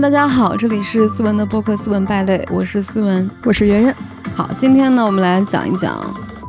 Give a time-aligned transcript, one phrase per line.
[0.00, 3.94] 大家好，这里是思文的播客《思文败类》，我是思文，我是圆圆。
[4.34, 5.94] 好，今天呢，我们来讲一讲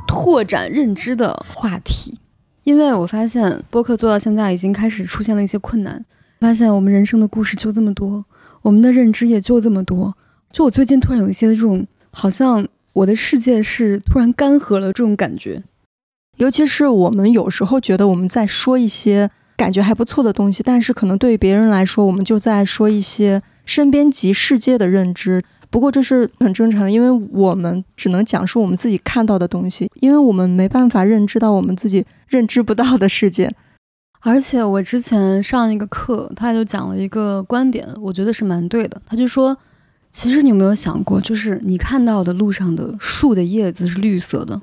[0.08, 2.18] 拓展认知的话题。
[2.64, 6.06] 因为我发现播客做到现在已经开始出现了一些困难，
[6.40, 8.24] 发现我们人生的故事就这么多，
[8.62, 10.16] 我们的认知也就这么多。
[10.54, 15.62] 就我最近突然有一些这种，好像我的世界是突然干涸了这种感觉。
[16.38, 19.30] 尤其是我们有时候觉得我们在说一些
[19.62, 25.44] 感觉还不错的东西，但是可能对于别人来说，我们就在说一些身边及世界的认知。
[25.70, 33.54] 不过这是很正常的，因为我们只能讲述我们自己看到的东西，因为我们没办法认知到我们自己认知不到的世界。
[34.22, 39.00] 而且我之前上一个课，他就讲了一个观点，我觉得是蛮对的。
[39.06, 39.56] 他就说，
[40.10, 44.60] 其实你有没有想过，就是你看到的路上的树的叶子是绿色的。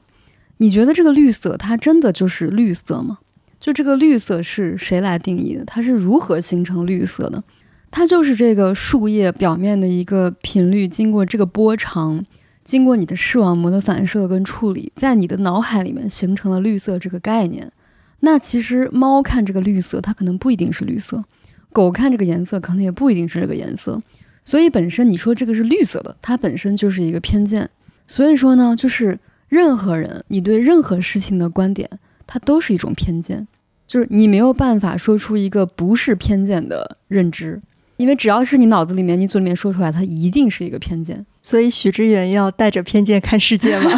[0.56, 3.18] 你觉得这个绿色它真的就是绿色吗？
[3.60, 5.64] 就这个绿色是谁来定义的？
[5.64, 7.42] 它是如何形成绿色的？
[7.90, 12.24] 它就是这个树叶表面的一个频率，经过这个波长，
[12.64, 17.72] 经过你的视网膜的反射跟处理，在你的脑海里面形成了绿色这个概念。
[18.20, 21.22] 那其实猫看这个绿色，它可能不一定是绿色；
[21.72, 24.02] 狗看这个颜色，可能也不一定是这个颜色。
[24.44, 27.68] 所以本身你说这个是绿色的，它本身就是一个偏见。
[28.06, 29.18] 所以说呢，就是。
[29.48, 31.88] 任何人，你对任何事情的观点，
[32.28, 33.48] 它都是一种偏见，
[33.88, 37.60] 就是你没有办法说出一个不是偏见的认知，
[37.96, 41.24] 因为只要是你脑子里面、你嘴里面说出来，它一定是一个偏见。
[41.42, 43.90] 所以许知远要带着偏见看世界吗？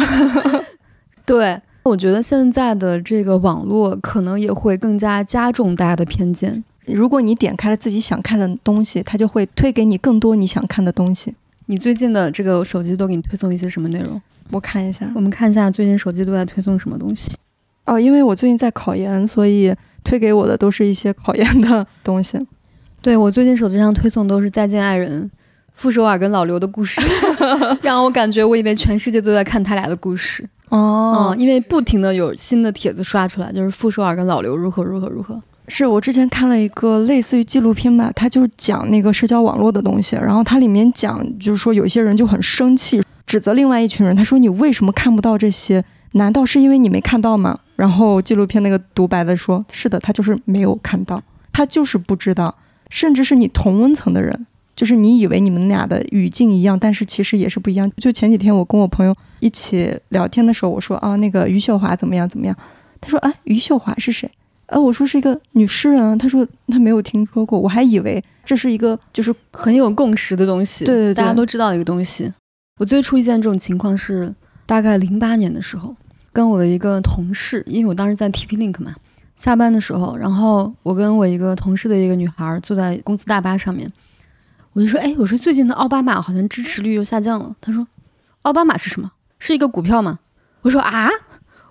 [1.25, 6.63] 对，我觉得现在的这个网络可能也会更加加重大家的偏见。
[6.85, 11.35] 如果你点开了自己想看的东西，它就会推给你更多你想看的东西。
[11.67, 14.19] 你最近的这个手机都给你推送一些什么内容？
[14.49, 17.31] 我看一下，我们看一下最近手机都在推送什么东西。
[17.85, 22.39] 哦，因为我最近在考研，所以推给我的都是一些考研的东西。
[23.01, 25.23] 对我最近手机上推送都是《再见爱人》、
[25.73, 27.01] 傅首尔跟老刘的故事，
[27.81, 30.47] 让我感觉我以为全世界都在看他俩的故事。
[30.69, 35.41] 哦，因为不停的有新的帖子刷出来，就是傅首尔跟老刘如何如何如何。
[35.67, 43.01] 是我之前看了一个类似于纪录片吧，它就是讲那个社交网络的东西，然后它里面讲就是说有些人就很生气。
[43.25, 45.81] 指责另外一群人，他说：“你为什么看不到这些？
[46.13, 52.55] 难道是因为你没看到吗？”然后纪录片那个独白的说：“是的，他就是没有看到，他就是不知道。
[52.89, 54.45] 甚至是你同温层的人，
[54.75, 57.89] 就是你以为你们俩的语境一样，但是其实也是不一样。
[57.95, 62.55] 就前几天我跟我朋友一起聊天的时候，我说：啊，那个余秀华怎么样怎么样？
[62.99, 64.29] 他说：哎，余秀华是谁？
[64.65, 66.17] 呃，我说是一个女诗人。
[66.17, 71.73] 他说他没有听说过，我还以为这是一个就是很有共识的东西，对对对，大家都知道。
[71.73, 72.31] 一个东西。”
[72.79, 74.33] 我最初遇见这种情况是
[74.65, 75.95] 大概零八年的时候，
[76.31, 78.95] 跟我的一个同事，因为我当时在 TP Link 嘛，
[79.35, 83.91] 下班的时候，然后我跟我一个同事的一个女孩坐在公司大巴上面，
[84.73, 87.55] 我就说，哎，我说最近的奥巴马好像支持率又下降了。
[87.59, 87.85] 他说，
[88.43, 89.11] 奥巴马是什么？
[89.39, 90.19] 是一个股票吗？
[90.61, 91.09] 我说啊，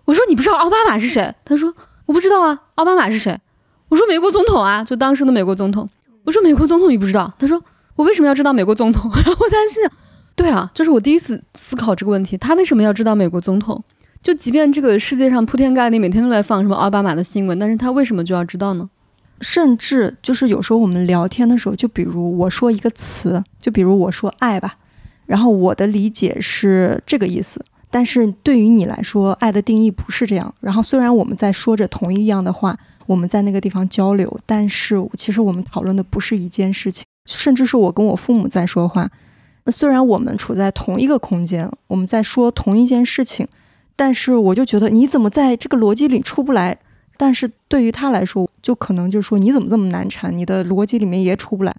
[0.04, 1.34] 我说你不知道奥巴马是谁？
[1.44, 1.74] 他说
[2.06, 3.40] 我不知道啊，奥巴马是谁？
[3.88, 5.88] 我说美国总统啊，就当时的美国总统。
[6.24, 7.32] 我说美国总统你不知道？
[7.38, 7.62] 他说
[7.96, 9.08] 我为什么要知道美国总统？
[9.10, 9.82] 我担心。
[10.40, 13.84] 对啊，就是我第一次思考这个问题，他为什么要知道美国总统？
[14.22, 18.88] 就即便这个世界上铺天盖地每天都在放什么奥巴马的新闻，但是他为什么就要知道呢？
[19.42, 24.76] 甚至就是有时候我们聊天的时候，就比如我说一个词，就比如我说爱吧，
[25.26, 30.54] 然后我的理解是这个意思，但是对于你来说，爱的定义不是这样。
[30.60, 32.74] 然后虽然我们在说着同一样的话，
[33.04, 39.10] 我们在那个地方交流，但是其实我们讨论的不是一件事情，甚至是我跟我父母在说话。
[39.70, 43.46] 虽然我们处在同一个空间，我们在说同一件事情，
[43.94, 46.78] 但是我就觉得你怎么在这个逻辑里出不来？
[47.16, 50.36] 但是对于他来说，就可能就说你怎么这么难缠？
[50.36, 51.76] 你的逻辑里面也出不来。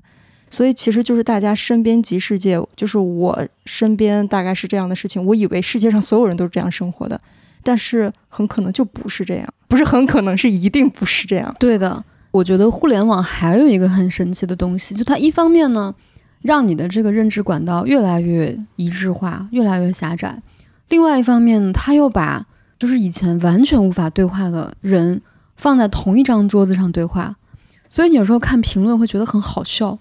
[0.51, 5.25] 所以其实就是大家身边即世界，就是我身边大概是这样的事情。
[5.25, 7.19] 我以为世界上所有人都是这样生活的，
[7.63, 11.55] 但是很可能就不是这样，不是很可能是一定不是这样。
[11.57, 15.95] 对的，我觉得互联网还有一个很神奇的东西，就它一方面呢。
[16.41, 20.41] 让你的这个认知管道越来越一致化，越来越狭窄。
[20.89, 22.45] 另外一方面，他又把
[22.79, 25.21] 就是以前完全无法对话的人
[25.55, 27.35] 放在同一张桌子上对话，
[27.89, 29.97] 所以你有时候看评论会觉得很好笑。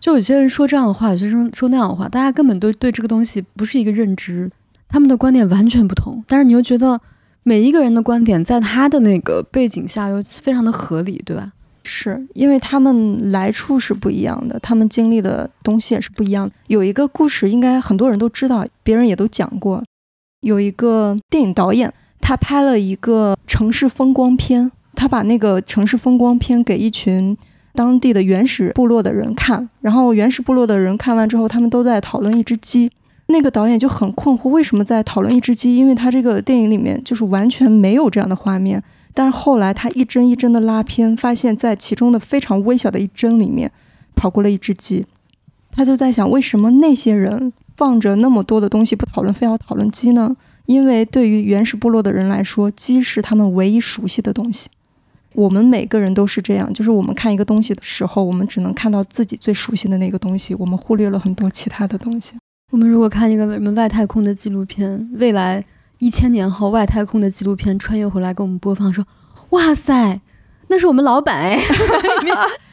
[0.00, 4.50] 就有些人说这样的话，有些人说那样的话，大家根本都对这个东西不是一个认知，
[4.88, 6.24] 他们的观点完全不同。
[6.26, 7.00] 但是你又觉得
[7.44, 11.52] 每一个人的观点在他的那个背景下又非常的合理，对吧？
[11.84, 16.54] 是因为他们来处是不一样的，他们经历的东西也是不一样的。
[16.66, 19.82] 有一个故事，应该很多人都知道，别人也都讲过。
[20.40, 27.36] 有一个电影导演，他拍了一个城市风光片，他把那个城市风光片给一群
[27.74, 32.90] 当地的原始部落的人看，然后原始部落的人看完之后，他们都在讨论一只鸡。
[33.26, 35.76] 那个导演就很困惑，为什么在讨论一只鸡？
[35.76, 38.82] 因为他这个电影里面就是完全没有这样的画面。
[39.14, 43.70] 但是后来他一帧一帧的拉片，发现在其中的非常微小的一帧里面，
[44.14, 45.04] 跑过了一只鸡。
[45.70, 50.36] 他就在想，为什么那些人放着那么多的东西不讨论，非要讨论鸡呢？
[50.66, 54.68] 因为对于原始部落的人来说，鸡是他们唯一熟悉的东西。
[55.34, 62.34] 我们每个人都是这样，就是我们看一个东西的时候，我们只能看到自己最熟悉的那个东西，我们忽略了很多其他的东西。
[62.70, 65.64] 我们如果看一个什么外太空的纪录片，未来
[66.02, 69.06] 一千年后外太空的纪录片穿越回来给我们播放，说
[69.50, 70.20] ：“哇塞，
[70.66, 71.56] 那是我们老板哎。”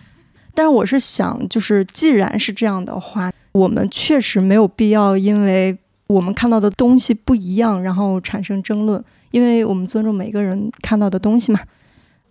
[0.56, 5.78] 但是我是想，就是既然是这样的话，我们确实没有必要因为
[6.08, 11.60] 我们看到的东西不一样，然后产生争论，因为我们尊重每个人看到的东西嘛。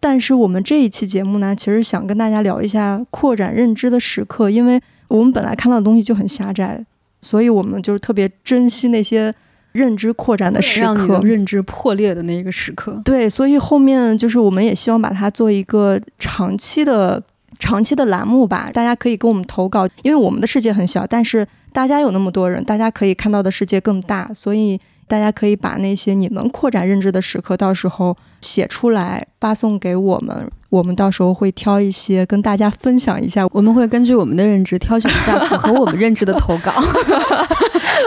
[0.01, 6.85] 但是我们这一期节目呢，其实想跟大家聊一下扩展认知的时刻，因为我们本来看到的东西就很狭窄，
[7.21, 9.33] 所以我们就是特别珍惜那些
[9.79, 13.01] 认知扩展的时刻，认知破裂的那一个时刻。
[13.05, 17.23] 对，所以后面就是我们也希望把它做一个长期的、
[17.59, 18.71] 长期的栏目吧。
[18.75, 24.81] 大家可以给我们投稿，因为我们的世界很小，但是大家有那么多人，大家可以看到的世界更大，所以。
[25.09, 33.47] 大家可以把那些你们扩展认知的时刻，到时候写出来发送给我们，我们到时候会挑一些跟大家分享一下。
[33.53, 36.71] 我们会根据我们的认知挑选一下符合我们认知的 投稿，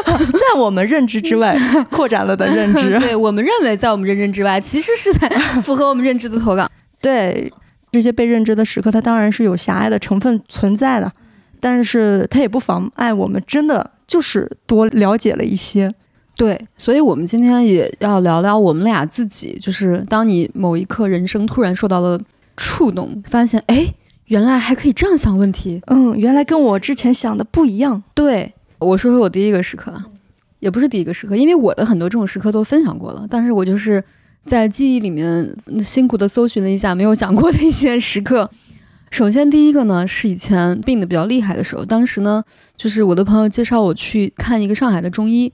[0.05, 1.57] 在我们认知之外
[1.89, 2.97] 扩展了的认知。
[3.01, 5.27] 对我们认为在我们认知之外，其实是在
[5.63, 6.69] 符合我们认知的投稿。
[7.01, 7.51] 对
[7.91, 11.11] 这些被认知的时刻，它当然是有狭隘的成分存在的，
[11.59, 15.91] 但是它也不妨碍我们真的就是多了解了一些。
[16.41, 19.55] 对，所以，我们今天也要聊聊我们俩自己。
[19.61, 22.19] 就是当你某一刻人生突然受到了
[22.57, 23.85] 触动，发现，哎，
[24.25, 25.79] 原来还可以这样想问题。
[25.85, 28.01] 嗯，原来跟我之前想的不一样。
[28.15, 29.93] 对，我说说我第一个时刻，
[30.57, 33.27] 也不是第一个时刻，因为我的很多这种时刻都分享过了。
[33.29, 34.03] 但是我就是
[34.43, 38.49] 在记忆里面辛苦的搜寻了一下没有想过的一些时刻。
[39.11, 42.43] 首先，第一个呢是以前病的比较厉害的时候，当时呢
[42.75, 45.53] 就是我的朋友介绍我去看一个上海的中医。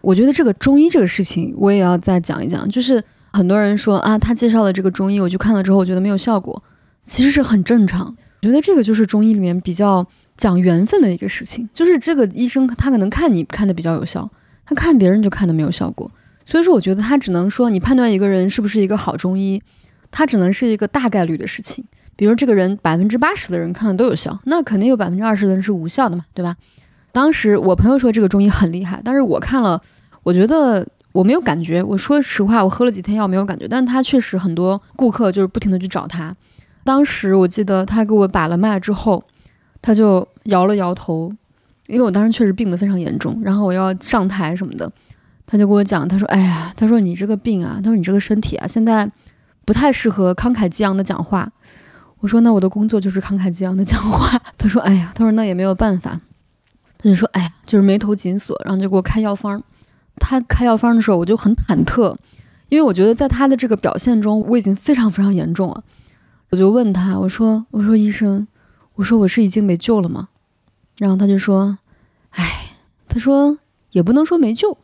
[0.00, 2.68] 我觉得这个中医这个事情，我也要再讲一讲。
[2.68, 3.02] 就是
[3.32, 6.62] 很多人说啊，他介绍了这个中医，我去看了之后，我觉得没有效果，
[7.04, 8.16] 其实是很正常。
[8.42, 10.06] 我觉得这个就是中医里面比较
[10.36, 11.68] 讲缘分的一个事情。
[11.74, 14.30] 就是这个医生他可能看你看的比较有效，
[14.64, 16.10] 他看别人就看的没有效果。
[16.46, 19.60] 所以说，我觉得他只能说你判断一个人是不是一个好中医，
[20.10, 21.84] 他只能是一个大概率的事情。
[22.16, 26.56] 比如这个人百分之八十的人看了都有效，那肯定有百分之二十的人是无效的嘛，对吧？
[27.18, 29.82] 当时我朋友说这个中医很厉害，但是我看了，
[30.22, 31.82] 我觉得我没有感觉。
[31.82, 36.32] 我说实话，我喝了几天药没有感觉，但是他确实很多顾客就是不停的去找他。
[36.84, 39.24] 当时我记得他给我把了脉之后，
[39.82, 41.34] 他就摇了摇头，
[41.88, 44.88] 因为我当时确实病得非常严重，然后我要上台什么的，
[45.44, 49.10] 他就跟我讲，他说：“哎呀，他说你这个病啊，他说你这个身体啊，现在
[49.64, 51.50] 不太适合慷慨激昂的讲话。”
[52.22, 56.20] 我说：“那我的工作就是慷慨激昂的讲话。”他说：“哎呀，他说那也没有办法。”
[56.98, 59.62] 他就说：“哎呀，就是眉头紧锁，然后就给我开药方。
[60.16, 62.16] 他开药方的时候，我就很忐忑，
[62.68, 65.84] 因为我觉得在他的这个表现中，我已经非常非常严重了。
[66.50, 68.48] 我就问他，我说：我说医生，
[68.96, 70.30] 我说我是已经没救了吗？
[70.98, 71.78] 然后他就说：
[72.30, 72.44] 哎，
[73.08, 73.58] 他说
[73.92, 74.76] 也不能说没救。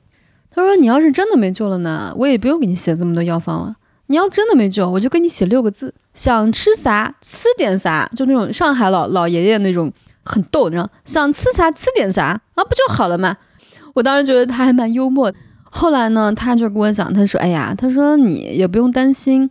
[0.51, 3.75] 他说你要是真的没救了呢，我也不用给你写这么多药方了。
[4.07, 9.93] 你要真的没救，我就给你写六个字：想吃啥吃点啥，就那种上海老老爷爷那种。”
[10.25, 13.37] 很逗，你知道，想吃啥吃点啥啊，不就好了嘛？
[13.95, 15.33] 我当时觉得他还蛮幽默。
[15.71, 19.51] 后来呢，他就跟我讲，他说：“哎呀，他说你也不用担心，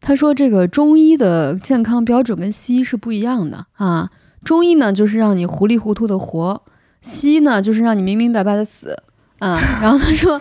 [0.00, 4.10] 他说这个中医的健康标准跟西医是不一样的啊。
[4.44, 6.62] 中医呢就是让你糊里糊涂的活，
[7.02, 8.96] 西医呢就是让你明明白白的死
[9.38, 9.60] 啊。
[9.80, 10.40] 然后他说，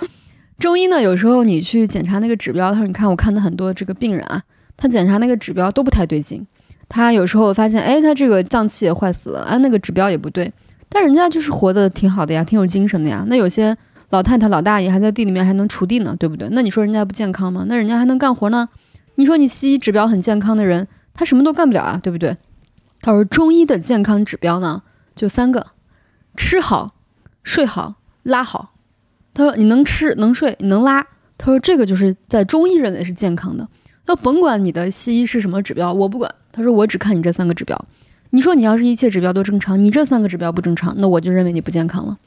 [0.57, 4.41] 中医呢有时候你去检查那个指标，他说你看我看的很多这个病人啊，
[4.75, 6.45] 他检查那个指标都不太对劲。”
[6.89, 10.51] 他有时候发现，哎，他这个脏器也坏死了，啊，那个指标也不对，
[10.89, 13.23] 但人家就是活得挺好的呀，挺有精神的呀。
[13.27, 13.77] 那有些
[14.09, 16.49] 老太太、老大爷还在地里面还能锄地呢，对不对？
[16.51, 17.65] 那你说人家不健康吗？
[17.69, 18.67] 那人家还能干活呢。
[19.15, 22.35] 你说你西医指标很健康的人，他什么都干不了啊，对不对？
[23.01, 24.81] 他说中医的健康指标呢，
[25.15, 25.67] 就三个：
[26.35, 26.95] 吃好、
[27.43, 28.73] 睡好、拉好。
[29.33, 31.05] 他说你能吃能睡你能拉，
[31.37, 33.67] 他说这个就是在中医认为是健康的。
[34.07, 36.33] 那甭管你的西医是什么指标，我不管。
[36.51, 37.85] 他说：“我只看你这三个指标。
[38.31, 42.17] 你说你要是一切指标都正常，你这三个指标不正常，那我就认为你不健康了。”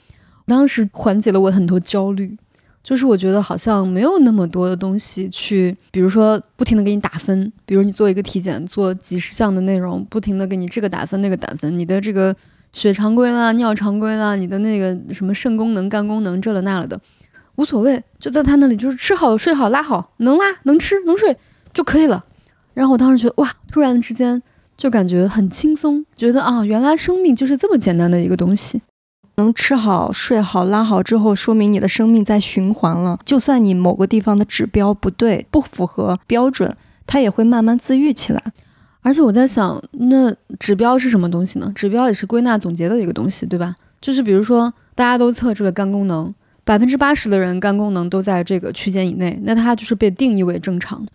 [0.46, 2.36] 当时缓解了我很多焦虑。
[2.84, 12.34] 就是我觉得好像没有那么多的东西去，比如说不停的给你打分，比如你做一个体检，做几十项的内容，不停的给你这个打分那个打分，你的这个
[12.72, 17.00] 血常规啦、尿常规啦，你的那个什么肾功能、肝功能这了那了的，
[17.54, 21.36] 无所谓，就在他那里就是吃好、睡好、拉好，能拉能吃能睡
[21.72, 22.24] 就可以了。
[22.74, 24.42] 然后我当时觉得哇，突然之间
[24.76, 28.82] 就感觉很轻松，觉得啊，原来生命就是这么简单的一个东西。
[29.36, 33.18] 能吃好、睡好、拉好之后，说明你的生命在循环了。
[33.24, 36.76] 就算你某个地方的指标不对、不符合标准，
[37.06, 38.42] 它也会慢慢自愈起来。
[39.00, 41.72] 而且我在想，那指标是什么东西呢？
[41.74, 43.74] 指标也是归纳总结的一个东西，对吧？
[44.02, 51.06] 就是比如说，大家都测这个肝功能，百分之八十的人肝功能都在这个区间以内，那它就是被定义为正常。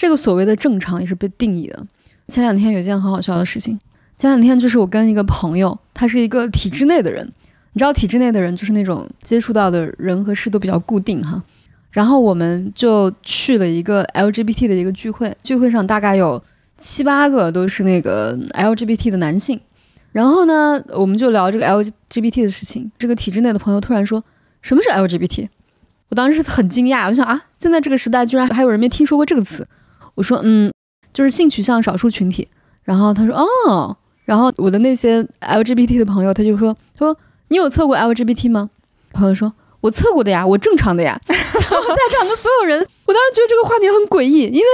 [0.00, 1.86] 这个所谓的正常也是被定义的。
[2.26, 3.78] 前两天有一件很好笑的事情，
[4.16, 7.30] 前两天就是我跟一个朋友，他是一个体制内的人。
[7.74, 11.42] 你知道体制内的人就是那种接触到的人和事都比较固定哈，
[11.90, 16.42] 然后我们就去了一个 LGBT 的一个聚会，聚会上大概有
[16.78, 19.60] 七八个都是那个 LGBT 的男性，
[20.12, 22.90] 然后呢，我们就聊这个 LGBT 的事情。
[22.96, 24.24] 这个体制内的朋友突然说
[24.62, 25.50] ：“什么是 LGBT？”
[26.08, 29.68] 我当时很惊讶，我想啊，现在这个时代居然还有人没听说过这个词。
[30.14, 30.72] 我说：“嗯，
[31.12, 32.48] 就是性取向少数群体。”
[32.84, 37.16] 然后他说：“哦。”然后我的那些 LGBT 的朋友他就说：“他说。”
[37.52, 38.70] 你有测过 LGBT 吗？
[39.12, 41.20] 朋友说，我测过的呀，我正常的呀。
[41.26, 44.66] 然后在场的所有人，我当时觉得这个画面很诡异，因为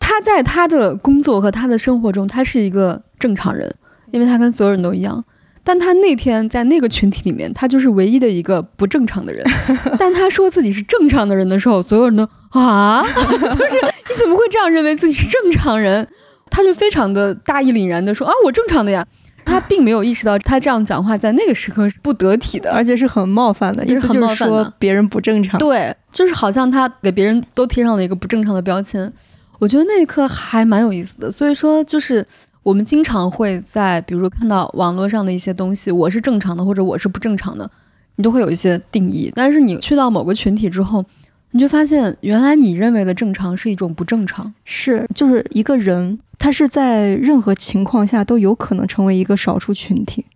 [0.00, 3.72] 他在他的工作和他的生活中，他是一个正常人，
[4.10, 5.24] 因为他跟所有人都一样。
[5.62, 9.48] 但他那天在那个群体里面，他就是唯一的一个不正常的人。
[9.96, 12.28] 但他说自己是正常的人的时候，所有人都
[12.60, 13.72] 啊， 就是
[14.08, 16.06] 你怎么会这样认为自己是正常人？
[16.50, 19.06] 他就非常的大义凛然的说啊，我正常的呀。
[19.48, 25.56] 他并没有意识到，他这样讲话在那个时刻是不得体的，而且是很冒犯的，意思就是说别人不正常。
[25.58, 29.12] 对，就是好像他给别人都贴上了一个不正常的标签。
[29.60, 31.30] 我觉得那一刻还蛮有意思的。
[31.30, 32.26] 所以说，就是
[32.64, 37.70] 我们经常会在，比如说看到网络上的一些东西，我是正常的，或者我是不正常的，
[38.16, 39.30] 你都会有一些定义。
[39.32, 41.04] 但是你去到某个群体之后，
[41.52, 46.18] 你就发现，原来你认为的正常是一种不正常，是就是一个人。
[46.38, 50.26] 他是在任何情况下都有可能成为一个少数群体。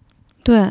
[0.42, 0.70] 对，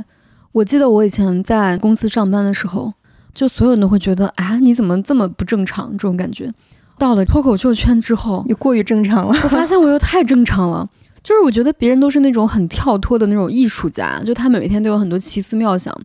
[0.51, 2.91] 我记得我以前在公司上班的时候，
[3.31, 5.91] 就所有人都会觉得，啊，你怎么这么不正常？
[5.91, 6.51] 这种感觉。
[6.97, 9.39] 到了脱口秀圈之后，又过于正常了。
[9.43, 10.89] 我发现我又太正常了，
[11.23, 15.95] 就是我觉得别人都是那种很跳脱的那种艺术家，就他们每天都有很多奇思妙想，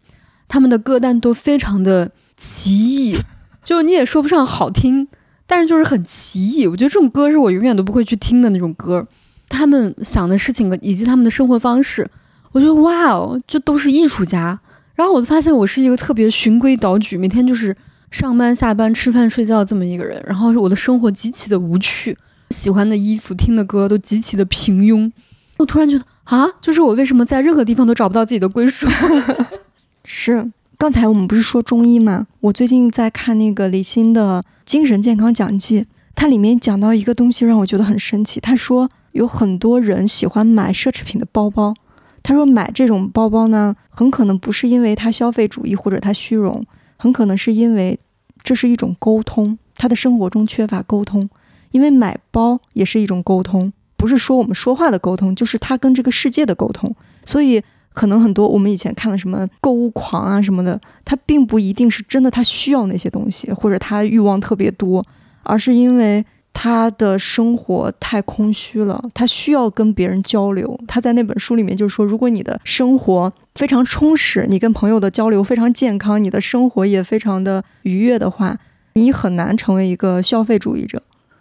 [0.46, 3.16] 他们的歌单都非常的奇异，
[3.64, 5.08] 就你也说不上好听。
[5.46, 9.06] 但是就是很奇异，我觉得这种歌是我永远都不会去听的那种歌。
[9.46, 12.10] 他们想的事情以及他们的生活方式，
[12.52, 14.58] 我觉得哇哦，这都是艺术家。
[14.94, 17.76] 然后我就发现我是一个特别循规蹈矩，每天就是
[18.10, 20.22] 上班、下班、吃饭、睡觉这么一个人。
[20.26, 22.16] 然后我的生活极其的无趣，
[22.48, 25.12] 喜欢的衣服、听的歌都极其的平庸。
[25.58, 28.88] 我突然觉得啊，就是我为什么在任何地方都找不到自己的归属？
[30.04, 30.50] 是。
[30.84, 32.26] 刚才我们不是说中医吗？
[32.40, 38.38] 我最近在看那个李欣的精神健康讲记，它里面讲到一个东西让我觉得很神奇。
[38.38, 41.72] 他说有很多人喜欢买奢侈品的包包，
[42.22, 46.62] 他说买这种包包呢，很可能不是因为他消费主义或者他虚荣，
[46.98, 47.98] 很可能是因为
[48.42, 51.26] 这是一种沟通，他的生活中缺乏沟通，
[51.70, 57.62] 因为买包也是一种沟通，不是说我们说话的沟通，就是他跟这个世界的沟通，所以。
[57.94, 65.02] 可能很多我们以前看的什么购物狂啊什么的，他并不一定是真的他需要那些东西，或者他欲望特别多，
[65.44, 66.22] 而是因为
[66.52, 70.76] 他的生活太空虚了，他需要跟别人交流。
[70.88, 78.58] 他在那本书里面就说，如果你的生活非常充实，你跟朋友的交流非常健康，你的生活也非常的愉悦的话，
[78.94, 81.00] 你很难成为一个消费主义者。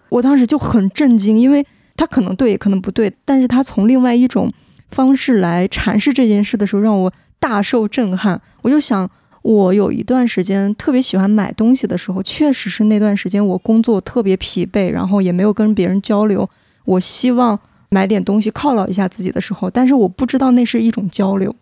[0.09, 1.65] 我当时就很震惊，因为
[1.97, 4.53] 他可能对，也可能不对，但是他从另外一种。
[4.93, 8.39] 方式来阐释这件事的时候，让我大受震撼。
[8.61, 9.09] 我就想，
[9.41, 16.49] 我有一段时间特别喜欢买东西的时候，确实是那段时间我工作特别疲惫，然后也没有跟别人交流。
[16.85, 17.59] 我希望
[17.89, 21.53] 买点东西犒劳一下自己的时候，但是我不知道那是一种交流。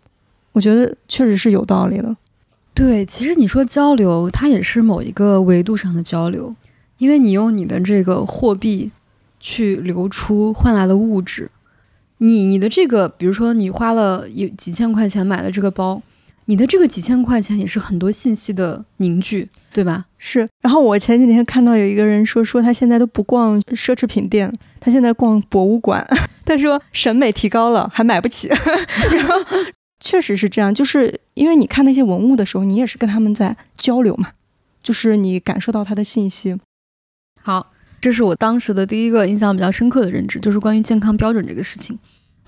[0.52, 2.14] 我觉得确实是有道理的。
[2.74, 6.54] 对，其实你说交流，它也是某一个维度上的交流，
[6.98, 8.90] 因为你用你的这个货币
[9.40, 11.50] 去流出换来了物质。
[12.22, 16.00] 你你的这个，比如说你花了有几千块钱买了这个包，
[16.44, 20.06] 你的这个几千块钱也是很多信息的凝聚，对吧？
[20.18, 20.48] 是。
[20.60, 26.06] 然后我前几天看到有一个人说，说他现在都不逛奢侈品店，他现在逛博物馆。
[26.46, 28.46] 他说审美提高了，还买不起。
[29.16, 29.34] 然后
[29.98, 34.28] 确实是这样，就是因为你看那些文物的时候，你也是跟他们在交流嘛。
[34.80, 36.56] 就是你感受到他的信息。
[37.40, 41.98] 好，这是我当时的第一个印象比较深刻的认知，就是关于健康标准这个事情。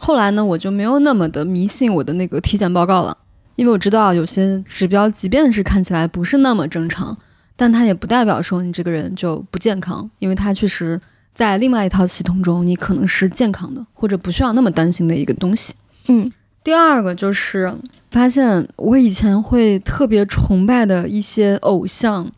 [0.05, 3.17] 后来呢，我就没有那么的迷信我的那个体检报告了，
[3.57, 7.17] 因为我知道有些指标，即便是看起来不是那么正常，
[7.57, 11.01] 但它也不代表说你这个人就不健康，因为它确实
[11.35, 15.73] 在另外一套系统中，你可能是健康的，或者不需要那么担心的一个东西。
[16.09, 16.31] 嗯，
[16.63, 17.75] 第二个就是
[18.11, 22.31] 发现我以前会特别崇拜的一些偶像，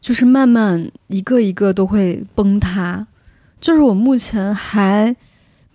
[0.00, 3.04] 就是慢慢一个一个都会崩塌，
[3.60, 5.16] 就是我目前还。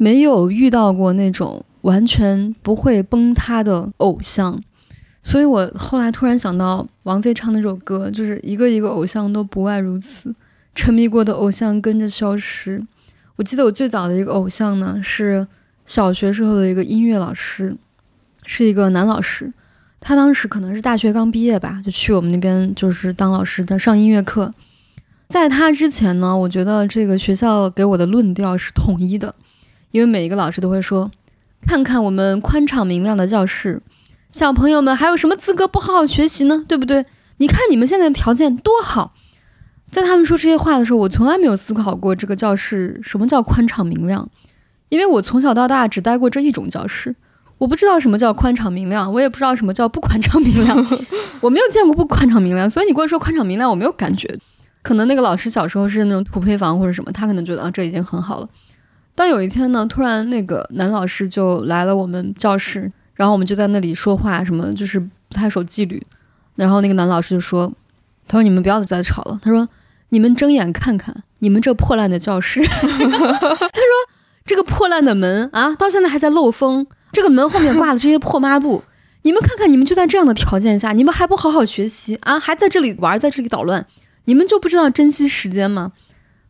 [0.02, 4.58] 没有遇到过那种完全不会崩塌的偶像，
[5.22, 10.34] 所以我后来突然想到王菲唱那首歌，就是一个一个偶像都不外如此，
[10.74, 12.82] 沉迷过的偶像跟着消失。
[13.36, 15.46] 我记得我最早的一个偶像呢，是
[15.86, 17.76] 小学时候的一个音乐老师，
[18.46, 19.52] 是一个男老师，
[20.00, 24.54] 他当时可能是大学刚毕业吧，就去我们那边就是当老师的上音乐课。
[25.28, 29.36] 在他之前呢，我觉得这个学校给我的论调是统一的。
[29.92, 31.10] 因为每一个老师都会说
[31.68, 33.82] ：“看看我们宽敞明亮的教室，
[34.32, 36.64] 小朋友们还有什么资格不好好学习呢？
[36.68, 37.06] 对不对？
[37.38, 39.14] 你看你们现在的条件多好。”
[39.92, 44.30] 在他们说这些话的时候，我从来没有思考过这个教室什么叫宽敞明亮，
[44.90, 47.16] 因为我从小到大只待过这一种教室，
[47.58, 50.78] 我不知道什么叫宽敞明亮，我也不知道什么叫不宽敞明亮，
[51.42, 54.40] 我没有见过不宽敞明亮，所以你跟我说宽敞明亮，我没有感觉。
[54.84, 58.48] 可能那个老师小时候是那种土坯房或者什么，他可能觉得啊这已经很好了。
[59.20, 66.02] 但有一天呢，突然那个男老师就来了我们教室，然后我们就在那里说话，什么就是不太守纪律。
[66.56, 67.70] 然后那个男老师就说
[68.30, 69.38] ：“他说你们不要再吵了。
[69.44, 69.68] 他说
[70.08, 72.64] 你们睁眼看看，你们这破烂的教室。
[72.66, 73.70] 他说
[74.46, 76.88] 这个破烂的门啊，到现在还在漏风。
[77.12, 78.86] 这个门后面挂的这些破抹布，
[79.24, 83.86] 你们看看，你们就在这样的条件下，你们还不好好学习啊，还在这里玩，在这里捣乱，
[84.24, 85.92] 你们就不知道珍惜时间吗？”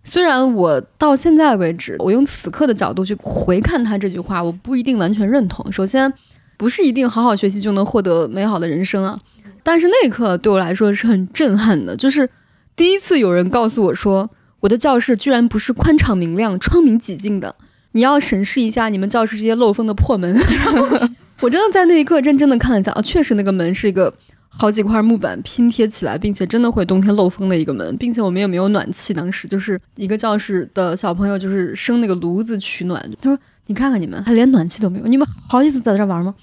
[0.04, 5.72] 虽然我到现在为止，我用此刻的角度去回看他这句话，我不一定完全认同。
[5.72, 6.12] 首先，
[6.58, 9.20] 不是一定好好学习就能获得美好的人生啊。
[9.62, 12.30] 但是那一刻对我来说是很震撼的，就是
[12.76, 14.30] 第一次有人告诉我说，
[14.62, 17.56] 我的教室居然不是宽敞明亮、窗明几净的。
[17.92, 20.40] 你要审视一下你们教室这些漏风的破门。
[21.42, 24.14] 我真的在那一刻认真的看了一下啊，确实那个门是一个。
[24.60, 29.14] 好几块木板拼贴起来，并且真的会冬天漏风的一个门，并且我们也没有暖气。
[29.14, 33.02] 当时就是一个教室的小朋友，就是生那个炉子取暖。
[33.22, 36.36] 他说：“你看看你们，还连暖气都没有，你们好意思在这玩吗？”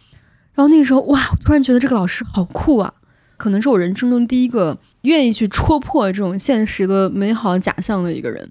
[0.56, 2.90] 然后那个时候，哇，我突然觉得这个老师好酷啊！
[3.36, 8.50] 可能是我人生中第一个愿意去戳破这种现实的美好假象的一个人。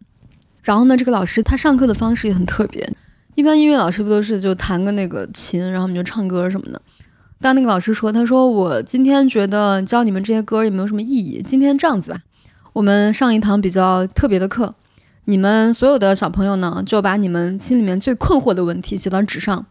[0.61, 2.87] 然后呢，这个老师他上课的方式也很特别。
[3.33, 6.79] 一般音乐老师不都是就弹个那个琴，然后我们就唱歌什么的。
[7.41, 11.43] 但那个老师说：“他说我今天觉得教你们这些歌也没有什么意义。
[11.45, 12.21] 今天这样子吧，
[12.73, 14.73] 我们上一堂比较特别的课，
[15.25, 19.65] 你们所有的小朋友呢，就把你们心里面最困惑的问题写到纸上，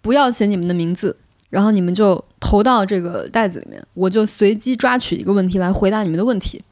[0.00, 1.16] 不要写你们的名字，
[1.50, 6.62] 然后你们就投到这个袋子里面，我就随机抓取一个问题来回答你们的问题。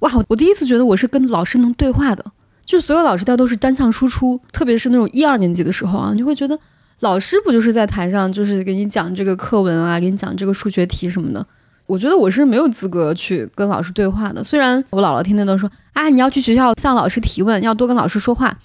[0.00, 2.24] 哇，我第一次觉得我是跟老师能对话的，
[2.64, 6.58] 就是所有老师他都是单向输出， 特别是那种一二年级的时候啊，你就会觉得。”
[7.02, 11.44] 老师不就是在台上，就是给你讲这个课文啊，给你讲这个数学题什么的。
[11.86, 14.42] 我觉得我是没有资格去跟老师对话的。
[14.42, 18.56] 虽然我姥姥天天都说啊，你要去学校向老师提问，要多跟老师说话。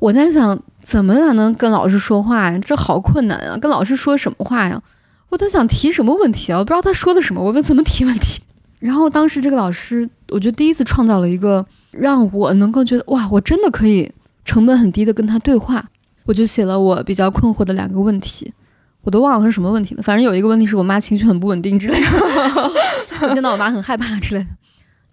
[0.00, 2.58] 我在想，怎么才能跟老师说话呀？
[2.58, 3.56] 这好困难啊！
[3.56, 4.82] 跟老师说什么话呀？
[5.28, 6.58] 我在想提什么问题啊？
[6.58, 8.42] 我不知道他说的什么，我问怎么提问题。
[8.80, 14.10] 然后当时这个老师，我觉得第一次创造了一个让我能够觉得哇，我真的可以
[14.44, 15.88] 成本很低的跟他对话。
[16.26, 18.52] 我就写了我比较困惑的两个问题，
[19.02, 20.02] 我都忘了是什么问题了。
[20.02, 22.06] 反正有一个问题是我妈情绪很不稳定之类的，
[23.22, 24.50] 我见到我妈很害怕之类的。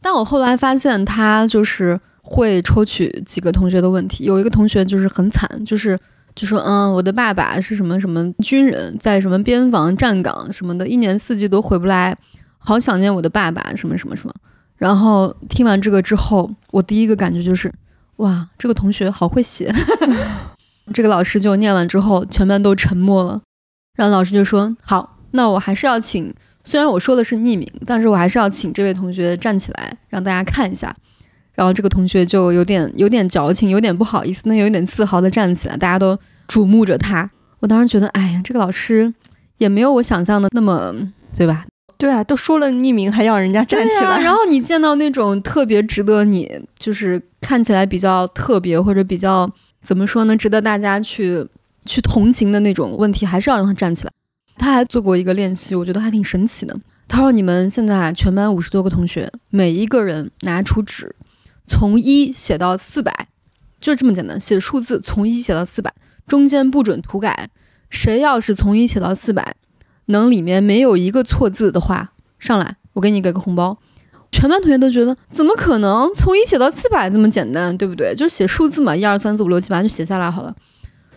[0.01, 4.25] 但我后来发现，他就是会抽取几个同学的问题。
[4.25, 5.97] 有一个同学就是很惨，就是
[6.35, 12.17] 就说嗯，我的爸爸是什么什么军人，在什么边防站岗什么的，一年四季都回不来，
[12.57, 14.33] 好想念我的爸爸什么什么什么。
[14.75, 17.71] 然后听完这个之后，我第一个感觉就是，
[18.17, 19.71] 哇，这个同学好会写。
[20.91, 23.41] 这个老师就念完之后，全班都沉默了。
[23.95, 26.33] 然后老师就说：“好，那我还是要请，
[26.65, 30.93] 虽然我说的是匿名，但是我还是要请这位同学站起来，让大家看一下。”
[31.53, 36.17] 然后这个同学就有点有点矫情，有点不好意思，那有点自豪的站起来，大家都
[36.47, 37.29] 瞩目着他。
[37.59, 39.13] 我当时觉得，哎呀，这个老师
[39.59, 40.91] 也没有我想象的那么，
[41.37, 41.65] 对吧？
[41.99, 44.19] 对啊，都说了匿名，还让人家站起来。
[44.19, 49.47] 然后你见到那种特别值得你，就是看起来比较特别或者比较。
[49.83, 50.35] 怎么说呢？
[50.35, 51.45] 值得大家去
[51.85, 54.11] 去同情的那种问题，还是要让他站起来。
[54.55, 56.79] 他还做过一个练习，我觉得还挺神奇的。
[57.07, 61.13] 他说：“你们现在全班五十多个同学，每一个人拿出纸，
[61.67, 63.27] 从一写到四百，
[63.81, 65.93] 就这么简单，写数字从一写到四百，
[66.25, 67.49] 中间不准涂改。
[67.89, 69.55] 谁要是从一写到四百，
[70.05, 73.77] 能里面没有一个错字的话，上来，我给你给个红包。”
[74.33, 78.15] 全班同学都觉得怎么可能从一写到四百这么简单，对不对？
[78.15, 80.55] 就是写数字嘛，一二三四五六七八就写下来好了。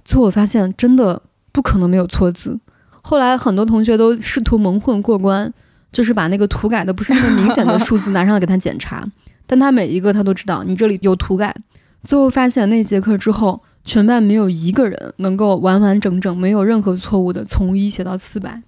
[0.05, 2.61] 最后我发现真的不可能没有错字。
[3.01, 5.51] 后来很多同学都试图蒙混过关，
[5.91, 9.03] 就是把那个涂改的不是那么明显的数字拿上来给他检查，
[9.47, 11.57] 但他每一个他都知道你这里有涂改。
[12.05, 18.63] 最后发现那节课之后，全班没有一个人能够完完整整没有任何错误的从一写到四百。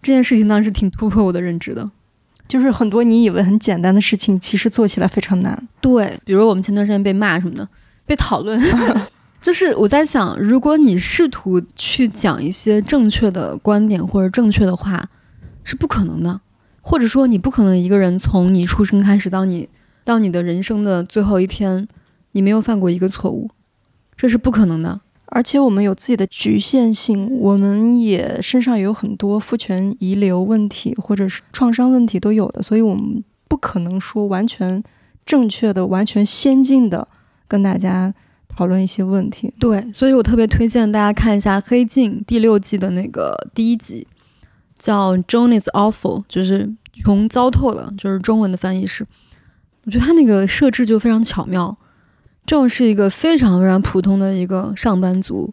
[0.00, 1.90] 这件事情当时挺突破我的认知的。
[2.48, 5.68] 就是很多你以为很简单的事情，其实做起来非常难。
[5.80, 7.68] 对，比如我们前段时间被骂什么的，
[8.06, 8.58] 被讨论，
[9.40, 15.08] 就是我在想，如果你试图去讲一些正确的观点或者正确的话，
[15.62, 16.40] 是不可能的。
[16.80, 19.68] 或者说，你不可能一个人从你出生开始到你
[20.04, 21.86] 到你的人生的最后一天，
[22.32, 23.50] 你没有犯过一个错误，
[24.16, 25.02] 这是不可能的。
[25.30, 34.82] 而且我们有自己的局限性，我们也身上也有很多父权遗留问题或者是创伤问题都有的，所以我们不可能说完全
[35.26, 37.06] 正确的、完全先进的
[37.46, 38.14] 跟大家
[38.48, 39.52] 讨论一些问题。
[39.60, 44.06] 对，所以我特别推荐大家看一下《黑镜》第六季的那个第一集，
[44.78, 49.06] 叫《John is Awful》，就是穷糟透了，就是中文的翻译是。
[49.84, 51.76] 我觉得他那个设置就非常巧妙。
[52.48, 55.52] 这种是一个非常非常普通的一个上班族，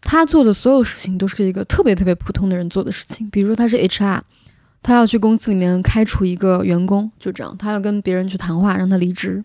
[0.00, 3.28] 他做的所有事情都是一个特别特别普通的人做的事情。
[3.28, 4.20] 比如说他是 HR，
[4.84, 9.42] 他要去公司里面开除一个员工，就这样，他要跟别人去谈话让他离职。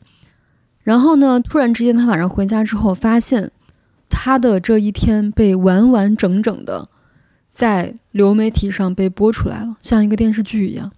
[0.83, 3.49] 然后呢，突然之间他晚上回家之后，发现
[4.07, 6.87] 他的这一天被完完整整的
[7.51, 10.91] 在流媒体上被播出来了，像一个电视剧一样。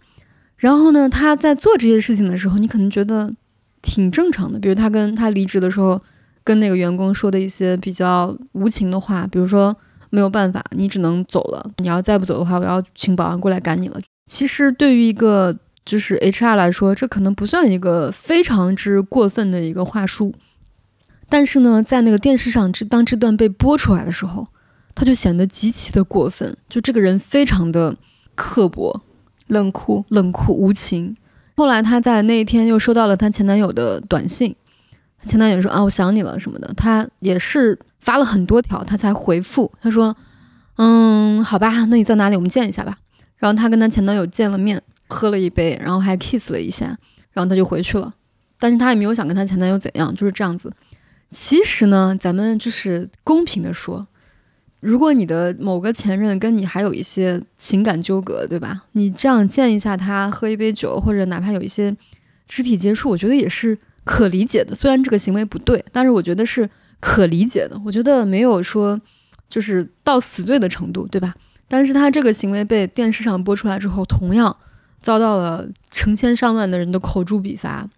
[0.58, 3.34] 然后呢，他在做这些事情的时候，你可能觉得。
[3.82, 6.02] 挺正常的，比如他跟他离职的时候，
[6.44, 9.76] 跟那个员工说的一些比较无情的话，比如说
[10.10, 14.00] 没有办法，你只能走了，你要再不走的话，我要请保安过来赶你了。
[14.26, 20.34] 其实对于一个就是 HR 来说，这可能不算一个非常之过分的一个话术，
[21.28, 24.48] 但是呢，在那个电视上，这当这段被播出来的时候，
[24.94, 27.96] 他就显得极其的过分，就这个人非常的
[28.36, 29.02] 刻薄、
[29.48, 31.16] 冷酷、冷酷无情。
[31.60, 34.56] 后来她在那一天又收到了她前男友的短信，
[35.26, 39.70] 前男友说啊我想你了什么的，她也是发了很多条，她才回复。
[39.82, 40.16] 她说，
[40.78, 42.38] 嗯，好吧，那你在哪里？
[42.38, 42.98] 我们见一下吧。
[43.36, 46.98] 然后她跟她前男友见了面，喝了一杯，然后还 kiss 了一下，
[47.34, 48.14] 然后她就回去了。
[48.58, 50.72] 但是她也没有想跟她前男友怎样，就是这样子。
[51.30, 54.08] 其实呢，咱们就是公平的说。
[54.80, 58.84] 如果你的某个前任跟你还有一些情感纠葛，对吧？
[58.94, 61.96] 你这样见一下他，喝一杯酒，或者哪怕有一些
[62.48, 64.74] 肢体接触，我觉得也是可理解的。
[64.74, 67.80] 虽然这个行为不对，但是我觉得是可理解的。
[67.86, 69.00] 我觉得没有说
[69.50, 71.36] 就是到死罪的程度，对吧？
[71.68, 74.56] 但是他这个行为被电视上播出来之后，同样
[75.00, 77.90] 遭到了成千上万的人的口诛笔伐，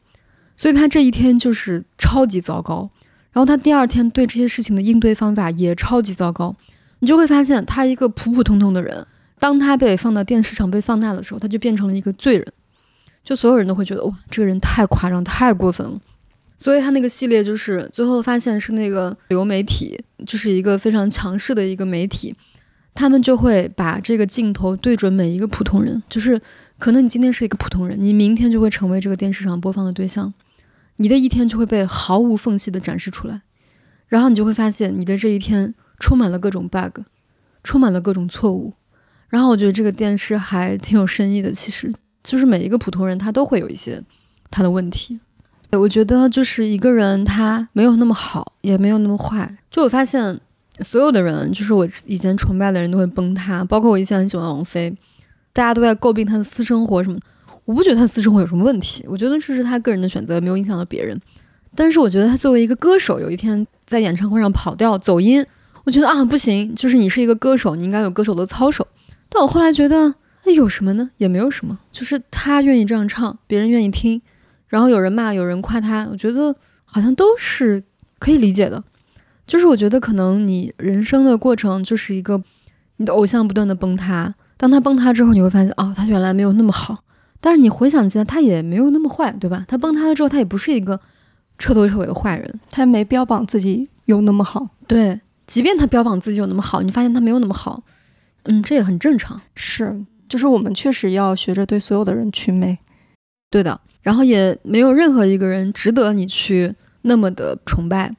[0.57, 2.89] 所以他这一天就是超级糟糕。
[3.31, 6.55] 然后他第二天对这些事情的应对方法也超级糟糕。
[6.99, 9.05] 你就会发现，他一个普普通通的人，
[9.39, 12.45] 当他被放到电视上被放大的时候，他就变成了一个罪人，
[13.23, 15.99] 就所有人都会觉得哇，这个人太夸张、太过分了。
[16.59, 22.35] 所以他那个系列就是最后发现是那个流媒体，就是一个非常强势的一个媒体，
[22.93, 26.39] 他们就会把这个镜头对准每一个普通人，就是
[26.77, 30.31] 可能你今天是一个普通人，你明天就会成为这个电视上播放的对象，
[31.01, 33.41] 你的一天就会被毫无缝隙的展示出来，
[34.07, 35.73] 然后你就会发现你的这一天。
[36.03, 37.01] 充满了各种 bug，
[37.63, 38.73] 充满了各种错误，
[39.29, 41.51] 然后我觉得这个电视还挺有深意的。
[41.51, 44.01] 其实就是每一个普通人他都会有一些
[44.49, 45.19] 他的问题。
[45.73, 49.55] 我觉得就是一个人他没有那么好，也没有那么坏。
[49.69, 50.39] 就我发现
[50.79, 54.91] 所有的人，就是我以前崇拜的人都会崩塌，包括我以前很喜欢王菲，
[55.53, 57.21] 大家都在诟病她的私生活什么的。
[57.71, 61.17] 我不觉得他私生活有什么问题，我觉得这是他个人的选择，没有影响到别人。
[61.73, 65.45] 但是我觉得他作为一个歌手，有一天在演唱会上跑调走音。
[65.85, 68.85] 我觉得啊不行，就是你是一个歌手，你应该有歌手的操守。
[69.29, 71.11] 但我后来觉得，那有什么呢？
[71.15, 74.21] 也没有什么，就是他愿意这样唱，别人愿意听，
[74.67, 76.53] 然后有人骂，有人夸他，我觉得
[76.83, 77.81] 好像都是
[78.19, 78.83] 可以理解的。
[79.47, 82.43] 就是我觉得可能你人生的过程就是一个
[82.97, 87.05] 你的偶像不断的崩塌，当他崩塌之后，你会发现哦，他原来没有那么好。
[87.41, 89.65] 但是你回想起来，他也没有那么坏，对吧？
[89.67, 90.97] 他崩塌了之后，他也不是一个
[91.57, 95.19] 彻头彻尾的坏人，他没标榜自己有那么好，对。
[95.47, 97.83] 即便他标榜自己有那么好，你发现他没有那么好，
[98.43, 99.41] 嗯，这也很正常。
[99.53, 102.77] 是，就是我们确实要学着对所有的人祛魅。
[103.49, 108.15] 对的，然后也没有任何一个人值得你去那么的崇拜。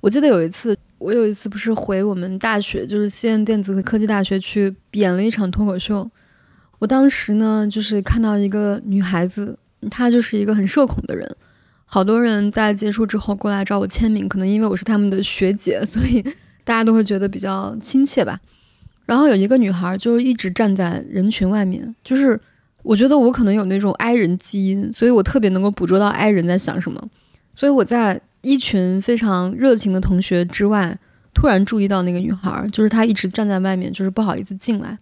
[0.00, 6.08] 我记得有一次，我有一次不是回我们大学，就是西安电子科技大学去演了一场脱口秀。
[6.78, 9.58] 我当时呢，就是看到一个女孩子，
[9.90, 11.36] 她就是一个很社恐的人，
[11.84, 16.22] 好多人在结束之后过来找我签名，可能因为我是他们的学姐， 所以
[16.64, 18.40] 大家都会觉得比较亲切吧。
[19.06, 22.38] 然后有一个女孩就一直站在人群外面，就是
[22.82, 27.08] 我觉得我可能有那种 I 人基因，所以我特别能够捕捉到 I 人在想什么，
[27.54, 28.20] 所以我在。
[28.40, 30.96] 一群非常热情的同学之外，
[31.34, 34.96] 突然注意到那个女孩，就是她一直站在外面，就是不好意思进来。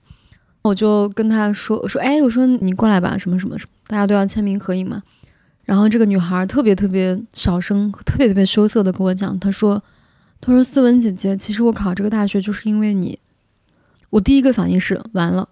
[0.67, 5.03] 我就跟她说：“我说，哎，我说你过来吧，什么什么什么，大家都要签名合影嘛。”
[5.65, 9.83] 然后这个女孩特别特别小声，特别特别羞涩的跟我讲：“她说，
[10.41, 13.19] 她说思文姐姐，其实我考这个大学就是因为你。”
[14.11, 15.49] 我第一个反应是完了，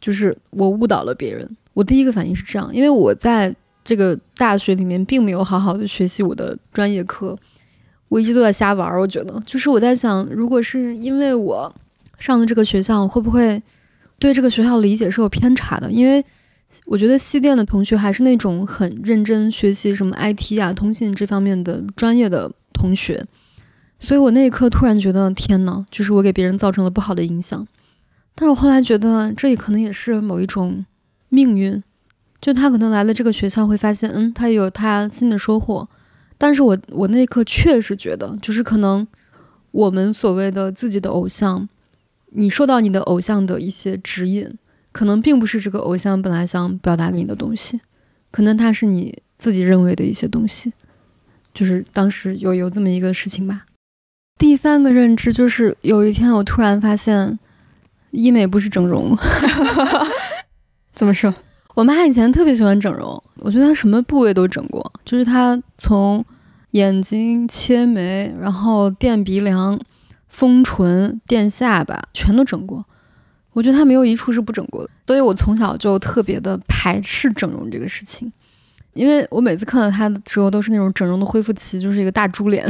[0.00, 1.56] 就是我误导了别人。
[1.74, 3.54] 我第一个反应是这样，因为我在。
[3.84, 7.36] 这个大学里面并没有好好的学习我的专业课，
[8.06, 8.96] 我一直都在瞎玩。
[8.96, 11.74] 我觉得，就是我在想，如果是因为我
[12.16, 13.60] 上了这个学校，会不会
[14.22, 15.90] 对这个学校理解是有偏差的？
[15.90, 16.24] 因为
[16.84, 23.26] 我觉得西电的同学还是那种很认真学习什么 IT 啊、通信这方面的专业的同学，
[23.98, 27.66] 所以我那一刻突然觉得，天呐，就是我给别人造成了不好的影响。
[28.36, 30.86] 但是我后来觉得，这也可能也是某一种
[31.28, 31.82] 命运。
[32.40, 35.88] 就他可能来了这个学校，会发现，嗯，他有他新的收获。
[36.38, 39.04] 但是我我那一刻确实觉得，就是可能
[39.72, 41.68] 我们所谓的自己的偶像，
[42.34, 44.58] 你受到你的偶像的一些指引，
[44.90, 47.80] 可能并不是这个偶像本来想表达给你的东西，
[48.30, 50.72] 可能他是你自己认为的一些东西。
[51.54, 53.66] 就是当时有有这么一个事情吧。
[54.38, 57.38] 第三个认知就是有一天我突然发现，
[58.10, 59.16] 医美不是整容，
[60.94, 61.32] 怎么说？
[61.74, 66.24] 我妈以前特别喜欢整容，我觉得她什么部位都整过，就是她从
[66.72, 69.78] 眼睛切眉，然后垫鼻梁、
[70.32, 72.84] 丰唇、垫下巴，全都整过。
[73.52, 78.32] 我觉得他没有一处是不整过的，所以我从小就特别的排斥整容这个事情，
[78.94, 82.66] 因为我每次看到他的时候都是那种整容的恢复期，就是一个大猪脸。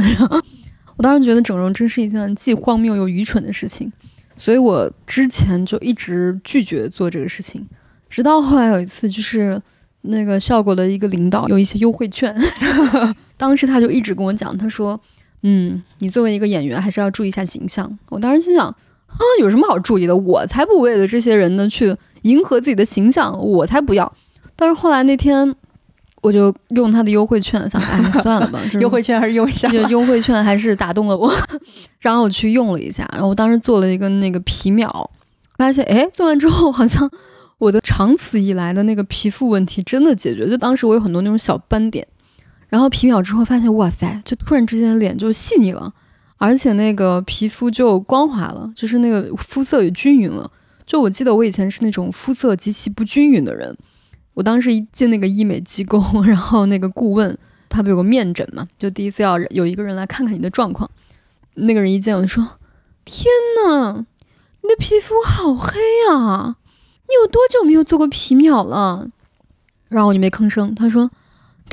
[0.97, 3.91] 我当时觉得整容真是一件既荒谬又愚蠢的事情，
[4.37, 7.65] 所以我之前就一直拒绝做这个事情。
[8.09, 9.59] 直到后来有一次，就是
[10.01, 12.35] 那个效果的一个领导有一些优惠券，
[13.37, 14.99] 当时他就一直跟我讲，他说
[15.43, 18.65] ：“嗯，你作为一个演员，还是要注意一下形象。”我当时心想
[19.07, 20.15] ：“啊，有什么好注意的？
[20.15, 24.11] 我才不为了这些人呢去迎合自己的形象，我才不要。”
[24.55, 25.55] 但是后来那天，
[26.21, 29.69] 我就用他的优惠券，想，哎， 算了吧，优惠券还是用一下。
[29.89, 31.31] 优惠券还是打动了我，
[31.99, 35.09] 然后我去用了一下，然后我当时做了一个那个皮秒，
[35.57, 37.09] 发现，哎，做完之后好像。
[37.59, 42.05] 我的长此以来的那个皮肤问题真的解决，就当时我有很多那种小斑点，
[42.73, 45.93] 然后皮秒之后发现，哇塞，就突然之间脸就细腻了，
[46.37, 50.49] 而且那个皮肤就光滑了，就是那个肤色也均匀了。
[50.83, 53.77] 就我记得我以前是那种肤色极其不均匀的人，
[54.33, 57.37] 我当时一进那个医美机构， 然后那个顾问
[57.69, 60.89] 他不有个面诊嘛，就第一次要有一个人来看看你的状况，
[61.53, 62.57] 那个人一见我就说
[63.05, 63.27] ：“天
[63.67, 64.03] 呐，
[64.63, 66.55] 你的皮肤好黑啊！”
[67.07, 69.09] 你有多久没有做过皮秒了？
[69.89, 70.73] 然后我就没吭声。
[70.73, 71.11] 他说：“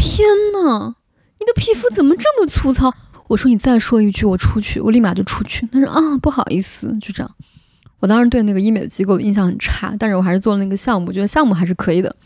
[0.00, 0.96] 天哪，
[1.38, 2.92] 你的皮肤怎么这么粗糙？”
[3.28, 7.30] 我说：“你再说一句，我出去，我立马就出去。”他说：“啊，不好意思，就这样。”
[8.00, 12.16] 我当时对那个医美的机构印象很差，但是我还是做了那个项目，觉得项目还是可以的。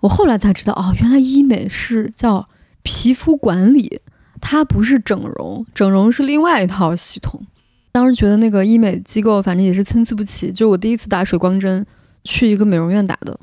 [0.00, 2.48] 我后来才知道，哦，原来医美是叫
[2.82, 4.00] 皮肤管理，
[4.40, 7.46] 它不是整容，整容是另外一套系统。
[7.92, 10.50] 当时觉得那个医美机构反正也是参差不齐。
[10.50, 11.86] 就我第一次打水光针。
[12.24, 13.38] 去一个美容院打的，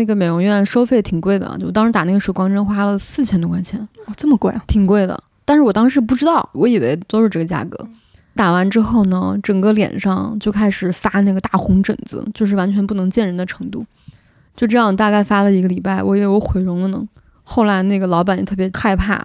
[0.00, 5.22] 那个美容院收费挺贵的，就当时打那个水光针花了四千多块钱，哦，这么贵啊，挺贵的。
[5.44, 7.86] 但是我当时不知道，我以为都是这个价格。
[8.34, 13.84] 打完之后呢，整个脸上就开始发那个大红疹子，就是完全不能见人的程度。
[14.56, 17.06] 就这样大概发了一个礼拜，我以为我毁容了呢。
[17.42, 19.22] 后来那个老板也特别害怕，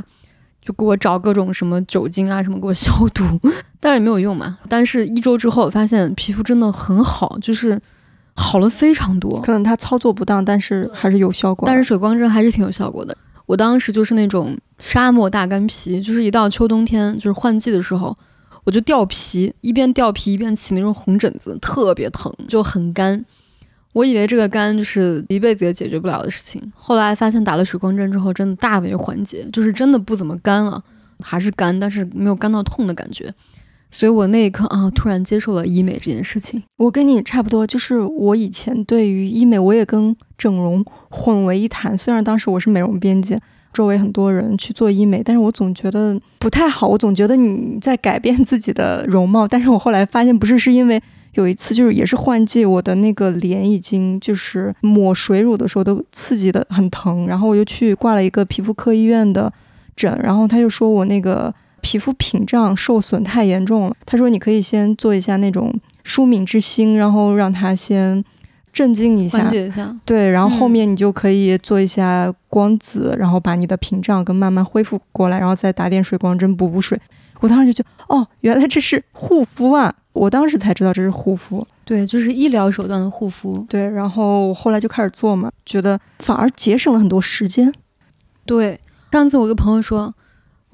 [0.62, 3.24] 就给我找各种什么酒精啊什么给我消毒，
[3.80, 4.58] 但是也没有用嘛。
[4.68, 7.82] 但是一周之后发现皮肤真的很好，就是。
[8.36, 11.66] 好了非常多，可能他操作不当，但是还是有效果。
[11.68, 13.18] 但是水光针还是挺有效果的。
[13.46, 18.16] 我当时就是那种沙漠大干皮，就是一到秋冬天，就是换季的时候，
[18.64, 23.24] 我就掉皮，一边掉皮一边起那种红疹子，特别疼，就很干。
[23.94, 30.84] 我以为这个干就是一辈子也解决不了的事情，后来发现打了水光针之后，真的大为缓解，就是真的不怎么干了，
[31.22, 33.34] 还是干，但是没有干到痛的感觉。
[33.98, 36.62] 所以我那一刻啊，突然接受了医美这件事情。
[36.76, 41.98] 我跟你差不多，就是我以前对于医美，我也跟整容混为一谈。
[41.98, 43.40] 虽然当时我是美容编辑，
[43.72, 46.86] 周围很多人去做医美，但是我总觉得不太好。
[46.90, 51.02] 我总觉得你在改变自己的容貌，但是我后来发现不是，是因为
[51.36, 59.50] 有一次就是也是换季，我的那个脸已经就是抹水乳的时候都刺激的很疼，然后我就去挂了一个皮肤科医院的
[59.96, 61.54] 诊，然后他就说我那个。
[61.86, 65.72] 皮肤屏障受损太严重了，他说你可以先做一下那种
[66.04, 68.26] 舒敏之星，然后让它先
[68.74, 69.96] 镇静一下，缓解一下。
[70.04, 77.00] 对，然后后面你就可以做一下光子，然后把你的屏障跟慢慢恢复过来，然后再打点水光针补补水。
[77.40, 79.94] 我当时就觉得，哦，原来这是护肤啊！
[80.14, 83.64] 我当时才知道这是护肤，对，就是医疗手段的护肤。
[83.70, 87.72] 对，然后后来就开始做嘛，觉得反而节省了很多时间。
[88.44, 88.80] 对，
[89.12, 90.12] 上次我跟朋友说。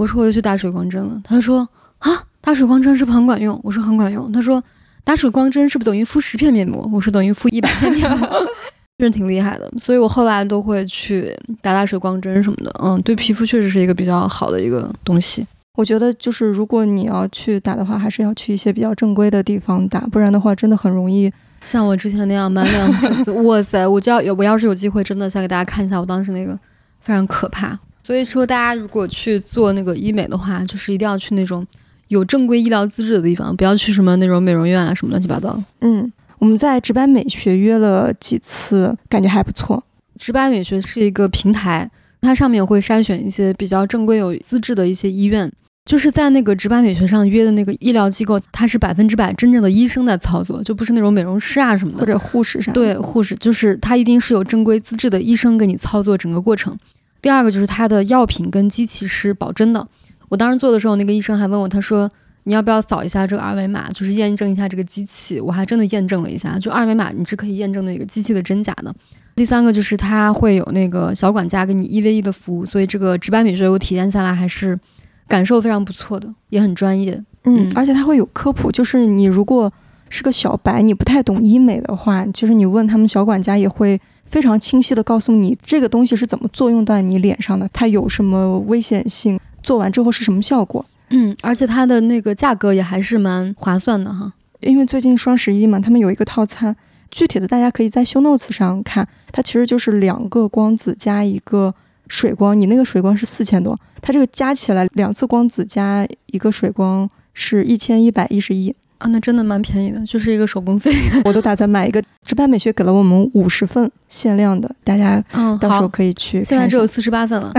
[0.01, 1.21] 我说我又去打水光针了。
[1.23, 1.59] 他说
[1.99, 2.09] 啊，
[2.41, 3.59] 打水光针是不是很管用？
[3.63, 4.31] 我说很管用。
[4.31, 4.61] 他说
[5.03, 6.89] 打水光针是不是等于敷十片面膜？
[6.91, 8.27] 我说等于敷一百片面膜，
[8.97, 9.71] 确实挺厉害的。
[9.77, 12.73] 所以我后来都会去打打水光针什么的。
[12.83, 15.45] 嗯，对皮肤确实是一个比较好的一个东西。
[15.77, 21.31] 我觉得就是如果你要去打的话，还是要去一些比较正规的地方打，不然的话真的很容易
[21.63, 23.31] 像我之前那样满脸疹子。
[23.43, 26.57] 哇塞，我就要有我要是有机会，真的再给大家看一下我当时那个
[27.01, 27.77] 非常可怕。
[28.03, 31.65] 所以说，大家如果去做那个医美的话，就是一定要去那种
[32.07, 35.61] 有正规医疗资质的地方，不要去什么那种美容院啊，什么乱七八糟。
[35.81, 39.83] 嗯，我们在直白美学约了几次，感觉还不错。
[40.15, 41.89] 直白美学是一个平台，
[42.21, 45.51] 它上面会筛选一些比较正规有资质的一些医院。
[45.83, 52.71] 就是在那个直白美学上约的那个医疗机构，它是百分之百真正的医生在操作，就不是那种美容师啊什么的，或者护士啥。
[52.71, 56.77] 对，护士就是他一定是有正规资质的医生给你操作整个过程。
[57.21, 59.87] 第二个就是它的药品跟机器是保真的。
[60.29, 62.09] 我当时做的时候，那个医生还问我，他说
[62.43, 65.39] 你要不要扫一下这个二维码，就是验证一下这个机器。
[65.39, 68.93] 我还真的验证了一下，就二维码你是可以验证那个机器的真假的。
[69.35, 74.79] 第三个就是它会有那个小管家给你一 v 一的服务，所以这个直白美学我体验下来还是
[75.27, 77.21] 感受非常不错的，也很专业。
[77.43, 79.71] 嗯，而且它会有科普，就是你如果
[80.09, 83.99] 是个小白，你不太懂医美的话，就是你问他们小管家也会。
[84.31, 90.83] 非常清晰的告诉你这个东西是怎么作用在你脸上的，它有什么危险性，做完之后是什么效果。
[91.09, 94.31] 嗯，而且它的那个价格也还是蛮划算的哈。
[94.61, 96.73] 因为最近双十一嘛，他们有一个套餐，
[97.09, 101.75] 具体的大家可以在修 notes 上看，它其实就是两个光子加一个
[102.07, 108.73] 水光，你那个水光是四千多，它这个加起来两次光子加一个水光是一千一百一十一。
[109.01, 110.91] 啊，那真的蛮便宜的，就是一个手工费。
[111.25, 112.01] 我都打算买一个。
[112.23, 115.21] 直拍美学给了我们五十份限量的，大家
[115.59, 116.45] 到时候可以去。
[116.45, 117.51] 现在只有四十八份了。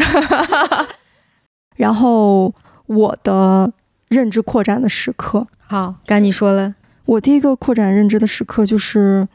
[1.76, 2.54] 然后
[2.86, 3.70] 我的
[4.08, 6.74] 认知扩展的时刻，好，该你说了。
[7.04, 9.26] 我第一个扩展认知的时刻就是，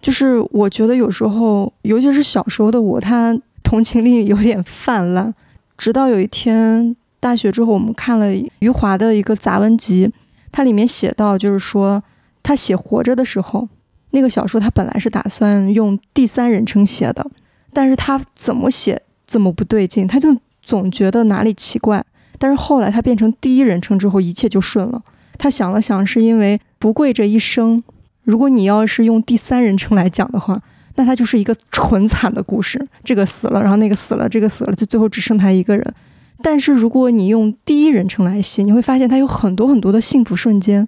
[0.00, 5.34] 就是我觉得有时候，尤其是小时候的我，他同情力有点泛滥。
[5.76, 8.26] 直到有一天大学之后，我们看了
[8.60, 10.10] 余华的一个杂文集。
[10.50, 12.02] 它里面写到，就是说
[12.42, 13.68] 他写活着的时候，
[14.10, 17.30] 那个小说他本来是打算用第三人称写的，
[17.72, 22.04] 但是他怎么写怎么不对劲，他就总觉得哪里奇怪。
[22.38, 25.02] 但是后来他变成第一人称之后，一切就顺了。
[25.36, 27.82] 他想了想，是因为不贵这一生，
[28.22, 30.60] 如果你要是用第三人称来讲的话，
[30.94, 32.80] 那他就是一个纯惨的故事。
[33.04, 35.94] 这个死了，然后那个死了，这个死了，就最后只剩他一个人。
[36.40, 40.86] 但是如果你用第一人称来写，你会发现他有很多很多的幸福瞬间，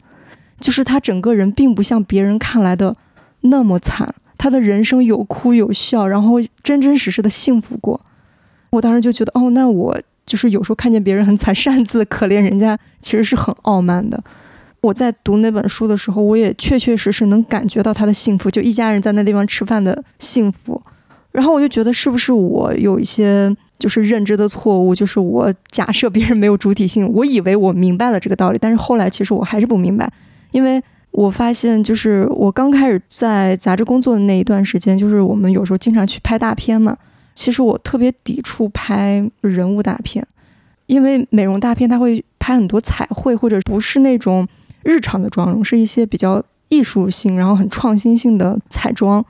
[0.61, 2.95] 就是他整个人并不像别人看来的
[3.41, 8.01] 那么惨，他的人生有哭有笑，然后真真实实的幸福过。
[8.71, 14.23] 我当时就觉得，哦，那我就是有时候看见别人很惨，擅自可怜人家，其实是很傲慢的。
[14.81, 20.81] 我在读那本书的时候，我也确确实实能感觉到他的幸福，就一家人在那地方吃饭的幸福。
[21.33, 23.53] 然后我就觉得，是不是我有一些。
[23.81, 30.09] 就是认知的错误，就是我假设别人没有主体性，我以为我明白了这个道理，但是后来其实我还是不明白，
[30.53, 36.97] 因为我发现，就是我刚开始在杂志工作的那一段时间，就是我们有时候经常去拍大片嘛，
[37.35, 40.25] 其实我特别抵触拍人物大片，
[40.87, 44.47] 因为美容大片它会拍很多彩绘，或者不是那种
[44.85, 49.25] 日常的妆容，是一些比较艺术性，然后很创新性的彩妆。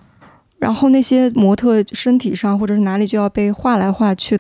[0.61, 4.39] 然后那些模特身体上或者是哪里就要被画来画去，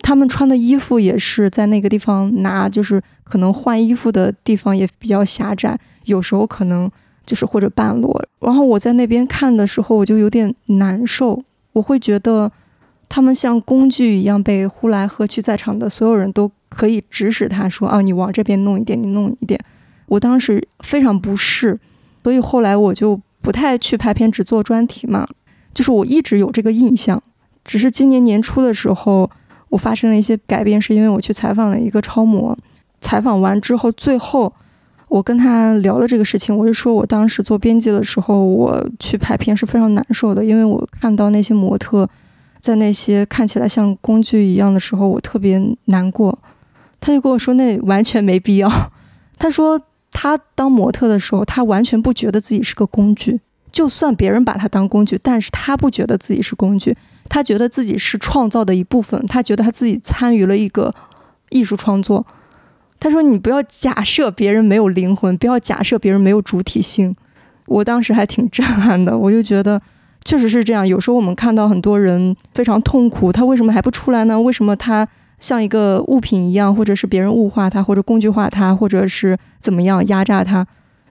[0.00, 6.90] 他们穿的衣服也是在那个地方拿，就是可能换衣服的地方也比较狭窄，有时候可能
[7.24, 8.20] 就是或者半裸。
[8.40, 11.40] 然后我在那边看的时候，我就有点难受，
[11.72, 12.50] 我会觉得
[13.08, 19.60] 他们像工具一样被呼来喝去，在场的所有人都可以指使他说啊，你往这边弄一点，你弄一点。
[20.06, 21.78] 我当时非常不适，
[22.24, 25.24] 所以后来我就不太去拍片，只做专题嘛。
[25.74, 27.22] 就是我一直有这个印象，
[27.64, 29.30] 只是今年年初的时候，
[29.68, 32.56] 我发生了一些改变，是因为我去采访了一个超模。
[33.00, 34.52] 采访完之后，最后
[35.08, 42.08] 我跟他聊了这个事情，我就说我当时做编辑的时候，我去拍片是非常难受的，因为我看到那些模特
[42.60, 46.38] 在那些看起来像工具一样的时候，我特别难过。
[47.00, 48.70] 他就跟我说，那完全没必要。
[49.38, 49.80] 他说
[50.12, 53.40] 他当模特的时候，他完全不觉得自己是个工具，
[53.72, 56.96] 就算别人把他当工具，但是他不觉得自己是工具，
[57.28, 60.92] 他觉得自己是创造的一部分，他觉得他自己参与了一个
[61.50, 62.26] 艺术创作。
[62.98, 67.14] 他说：“你不要假设别人没有灵魂，不要假设别人没有主体性。”
[67.66, 69.80] 我当时还挺震撼的，我就觉得
[70.24, 70.86] 确实是这样。
[70.86, 74.38] 有时候我们看到很多人非常痛苦，他为什么还不出来呢？
[74.38, 75.08] 为什么他
[75.38, 80.66] 像一个物品一样，或者是别人物化他，或者工具化他，或者是怎么样压榨他？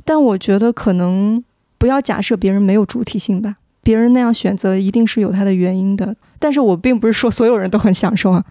[0.06, 1.42] 但我觉得可能
[1.80, 3.56] 不要假设别人没有主体性吧。
[3.82, 6.16] 别人那样选择一定是有他的原因的。
[6.38, 8.46] 但是我并不是说所有人都很享受啊，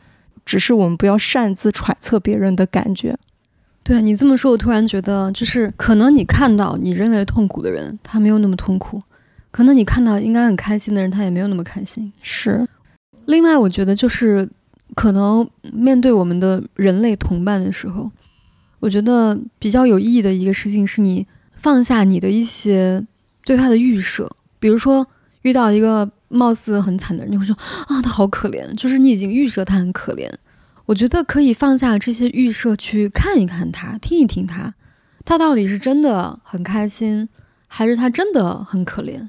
[0.44, 3.16] 只是我们不要擅自揣测别人的感觉。
[3.84, 8.98] 对你这么说，我突然觉得，就是可能你看到你认为痛苦的人，他没有那么痛苦；
[9.50, 12.12] 可能你看到应该很开心的人，他也没有那么开心。
[12.20, 12.66] 是。
[13.26, 14.48] 另外，我觉得就是
[14.94, 18.10] 可能面对我们的人类同伴的时候，
[18.80, 23.04] 我觉得比较有意义的一个事情是你放下你的一些
[23.48, 25.06] 对他的预设，比如说
[25.40, 30.30] 遇到一个貌似很惨的人，你会说啊，他好可怜，就是你已经预设他很可怜。
[30.84, 34.74] 我觉得可以放下这些预设，去看一看他，听一听他，
[35.24, 37.26] 他到底是真的很开心，
[37.66, 39.26] 还是他真的很可怜？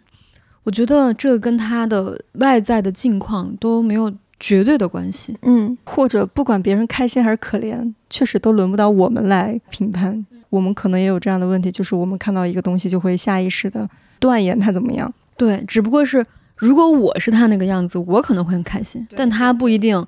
[0.64, 5.38] 我觉得这跟他的外在的境况都没有绝对的关系。
[5.44, 10.26] 嗯，或者不管别人开心还是可怜，确实都轮不到我们来评判。
[10.50, 13.90] 我们可能也有这样的问题，就是我们看到一个东西就会下意识的
[14.20, 15.12] 断言它怎么样。
[15.38, 16.26] 对，只不过是
[16.56, 20.06] 如果我是他那个样子，我可能会很开心，但他不一定。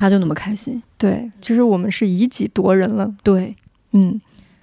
[0.00, 3.54] 他就那么开心，对，其实我们是以己夺人了，对，
[3.92, 4.18] 嗯，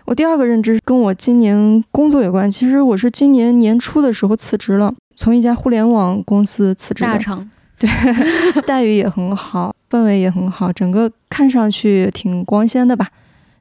[0.05, 7.87] 我第二个认知跟我今年工作有关，其实我是今年年初的时候辞职了，从一家互联网公司辞职，大厂，对，
[8.65, 13.07] 待遇也很好，氛围也很好，整个看上去挺光鲜的吧，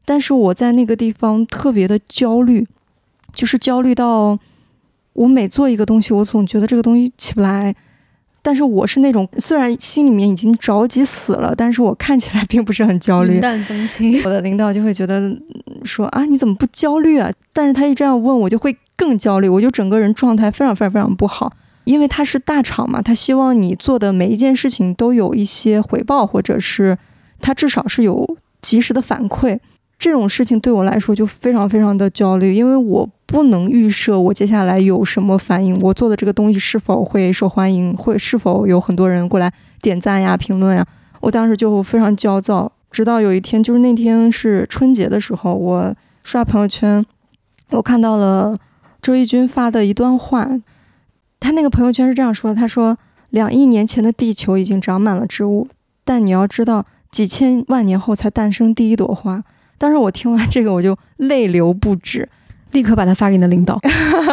[0.09, 2.67] 但是我在那个地方特别的焦虑，
[3.35, 4.39] 就是焦虑到
[5.13, 7.77] 我每做一个东西，我总觉得这个东西起不来。
[8.41, 13.35] 但是我是那种虽然心里面已经着急死了，但是我看起来并不是很焦虑。
[13.35, 15.31] 云淡风轻，我的领导就会觉得
[15.85, 17.31] 说啊，你怎么不焦虑啊？
[17.53, 21.53] 但是他一这样问我，就会更焦虑，我就整个人状态非常非常非常不好。
[21.85, 26.97] 因为他是大厂嘛，他希望你做的每一件事情都有一些回报，或者是
[27.43, 29.59] 他至少是有及时的反馈。
[29.99, 40.87] 这种事情对我来说就非常非常的焦虑，因为我不能预设我接下来有什么反应，我做的这个东西是否会受欢迎，会是否有很多人过来点赞呀、评论呀。
[41.21, 47.05] 我当时就非常焦躁，直到有一天，就是那天是春节的时候，我刷朋友圈，
[47.71, 48.57] 我看到了
[49.03, 50.49] 周轶君发的一段话，
[51.41, 52.97] 他那个朋友圈是这样说的：他说，
[53.31, 55.67] 两亿年前的地球已经长满了植物，
[56.05, 59.43] 但你要知道，几千万年后才诞生第一朵花。
[59.79, 62.29] 当时我听完这个，我就泪流不止，
[62.73, 63.81] 立刻把它发给你的领导。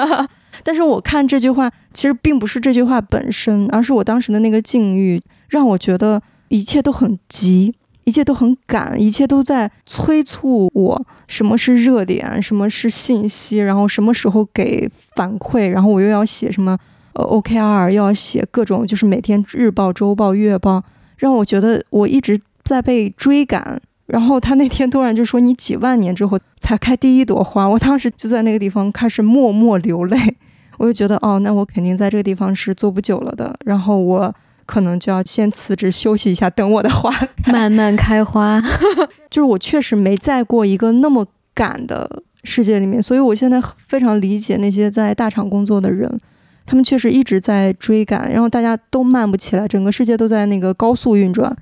[0.63, 7.75] 但是我看这句话，其实并不是这句话本身，而是我当时的那个境遇，让我觉得一切都很急，
[8.05, 11.05] 一切都很赶，一切都在催促我。
[11.27, 12.41] 什么是热点？
[12.41, 13.59] 什么是信息？
[13.59, 15.67] 然后什么时候给反馈？
[15.67, 16.77] 然后我又要写什么？
[17.13, 20.83] 呃，OKR，又要写各种，就是每天日报、周报、月报，
[21.17, 23.81] 让我觉得我一直在被追赶。
[24.07, 30.17] 然后他那天突然就说：“你几万年之后才开第一朵花。”我当时就在那个地方开始默默流泪。
[30.77, 33.57] 我就觉得，哦，那我肯定在这个地方是做不久了的。
[33.65, 34.33] 然后我
[34.65, 37.09] 可能就要先辞职休息一下，等我的花
[37.47, 38.61] 慢慢开花。
[39.31, 46.19] 就是我确实没在过一个那么赶的世界里面，所以我现在非常理解那些在大厂工作的人，
[46.65, 51.55] 他们确实一直在追赶，然后大家都慢不起来，整个世界都在那个高速运转。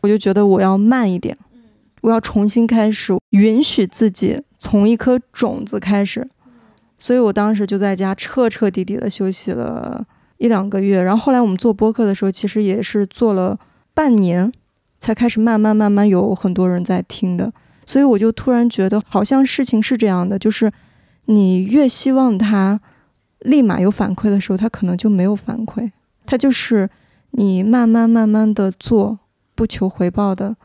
[0.00, 1.36] 我就觉得我要慢一点。
[2.02, 6.28] 我要重新开始，允许自己从一颗种子开始，
[6.98, 10.04] 所以我当时就在家彻彻底底的休息了
[10.38, 11.02] 一两个月。
[11.02, 13.58] 然后后来我们做播客的时候，其实也是做了
[13.94, 14.52] 半年，
[14.98, 17.52] 才开始慢慢慢慢有很多人在听的。
[17.86, 20.70] 所以我就突然觉得，好像事情是这样的，就是
[21.24, 22.80] 你越希望他
[23.40, 25.90] 立马有反馈的时候，他可能就没有反馈。
[26.26, 26.90] 他就是
[27.30, 29.18] 你慢慢慢慢的做，
[29.54, 30.56] 不求回报的。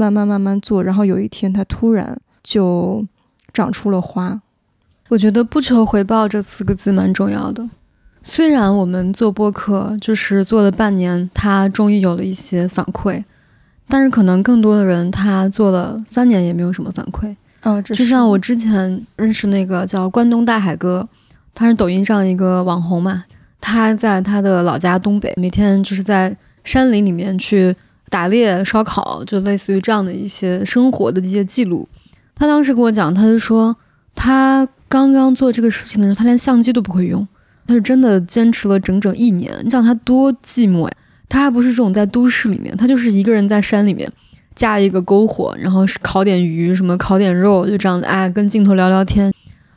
[0.00, 3.06] 慢慢慢慢做，然后有一天它突然就
[3.52, 4.40] 长出了花，
[5.10, 7.68] 我觉得“不求回报”这四个字蛮重要的。
[8.22, 13.22] 虽然我们做播客就是做了半年，他终于有了一些反馈，
[13.88, 17.36] 但是可能更多的人他做了三年也没有什么反馈。
[17.62, 21.06] 嗯，就像我之前认识那个叫关东大海哥，
[21.54, 23.24] 他是抖音上一个网红嘛，
[23.60, 26.34] 他在他的老家东北，每天就是在
[26.64, 27.74] 山林里面去
[28.10, 31.88] 打猎、烧烤，就类似于这样的一些生活的一些记录。
[32.34, 33.74] 他当时跟我讲，他就说
[34.14, 37.26] 他刚刚做这个事情的时候，他连相机都不会用，
[37.66, 39.54] 他是真的坚持了整整一年。
[39.62, 40.92] 你想他多寂寞呀？
[41.28, 44.10] 他还不是这种在都市里面，他就是一个人在山里面
[44.56, 49.32] 架一个篝火，然后烤点鱼，什么烤点肉，就这样子，哎，跟镜头聊聊天。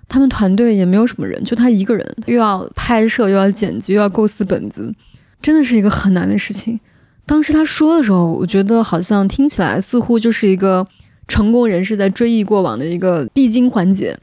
[0.10, 4.94] 他们团队也没有什么人，就他一个人，又要拍摄，又要剪辑，又要构思本子，
[5.42, 6.80] 真的是一个很难的事情。
[7.26, 10.88] 当时他说的时候，我觉得好像听起来似乎就是一个。
[11.26, 14.16] 成功人士在追忆过往的一个必经环节，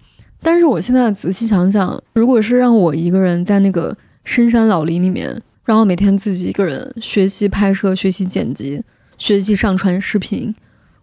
[0.42, 8.84] 但是我现在仔细想想，如果是让我一个人在那个深山老林里面，让我每天自己一个人学习拍摄、学习剪辑、
[9.16, 10.54] 学习上传视频，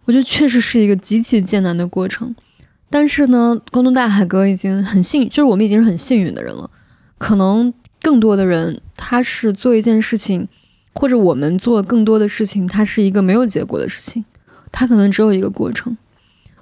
[0.04, 2.32] 我觉得确实是一个极其艰难的过程。
[2.88, 6.70] 但是呢，关东大海哥已经很幸，就是我们已经是很幸运的人了。
[7.18, 10.48] 可能更多的人，他是做一件事情，
[10.98, 14.24] 或者我们做更多的事情，它是一个没有结果的事情。
[14.72, 15.96] 它可能只有一个过程。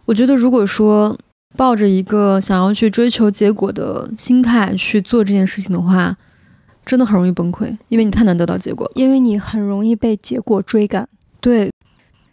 [0.04, 1.16] 我觉得，如果说
[1.56, 6.14] 抱着一个想要去追求结果的心态去做这件事情的话，
[6.84, 11.08] 真的很容易崩溃，因为你太难得到结果，因为你很容易被结果追赶。
[11.40, 11.70] 对。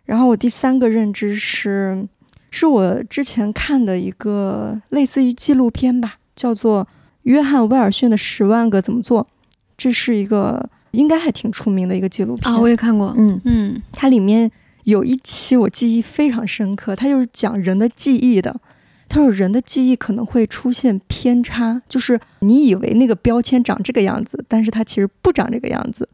[0.03, 2.05] 然后我第三个认知是，
[2.51, 6.83] 是我之前看的一个类似于纪录片吧，叫做
[7.21, 9.23] 《约翰威尔逊的十万个怎么做》，
[9.77, 13.13] 这是一个应该还挺出名的一个纪录片啊，我也看过。
[13.17, 14.49] 嗯嗯，它里面。
[14.85, 18.53] 有一期我记忆非常深刻，它就是讲人的记忆的。
[19.07, 26.09] 他说人的记忆可能会出现偏差，就是你以为那个标签长这个样子，但是它其实不长这个样子。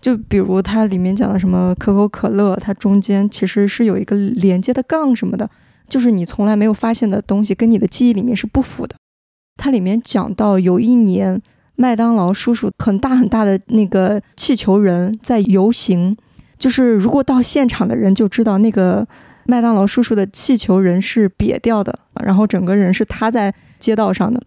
[0.00, 5.50] 就比如它里面讲的什么可口可乐，它中间其实是有一个连接的杠什么的，
[5.86, 8.96] 就是你从来没有发现的东西，跟你的记忆里面是不符的。
[9.58, 11.42] 它里面讲到有一年
[11.76, 16.16] 麦当劳叔叔很大很大的那个气球人在游行。
[16.58, 19.06] 就是如果到现场的人就知道那个
[19.46, 24.42] 麦当劳叔叔的气球人是瘪掉的，然后整个人是塌在街道上的。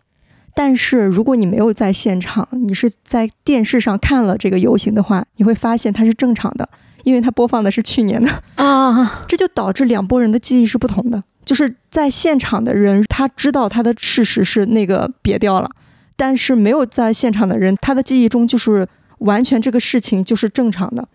[0.55, 6.67] 但是如果你没有在现场，你是在电视上看了这个游行的话，你会发现它是正常的，
[7.03, 9.25] 因为它播放的是去年的啊。
[9.27, 11.21] 这就导致两拨人的记忆是不同的。
[11.45, 15.69] 就是在现场的人他知道他的事实是那个瘪掉了，
[16.17, 18.85] 但是没有在现场的人，他的记忆中就是
[19.19, 21.07] 完全这个事情就是正常的。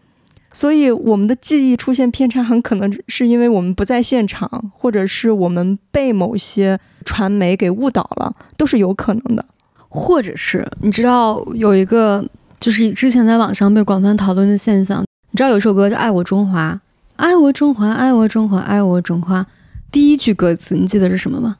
[0.55, 9.44] 所以我们的记忆出现偏差，很可能是因为我们不在现场，或者是我们被某些传媒给误导了，都是有可能的。
[9.88, 12.24] 或者是你知道有一个，
[12.61, 16.80] 就是之前在网上被广泛讨论的现象，你知道有一首歌叫《爱我中华》，
[17.16, 19.46] 爱我中华，爱我中华，爱我中华。
[19.90, 21.57] 第一句歌词你记得是什么吗？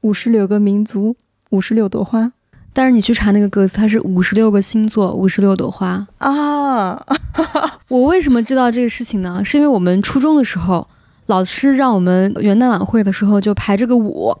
[0.00, 1.16] 五十六个民族，
[1.50, 2.32] 五十六朵花。
[2.72, 7.04] 但是你去查那个歌词，它是五十六个星座，五十六朵花啊！
[7.88, 9.42] 我为什么知道这个事情呢？
[9.44, 10.86] 是因为我们初中的时候，
[11.26, 14.32] 老师让我们元旦晚会的时候就排这个舞，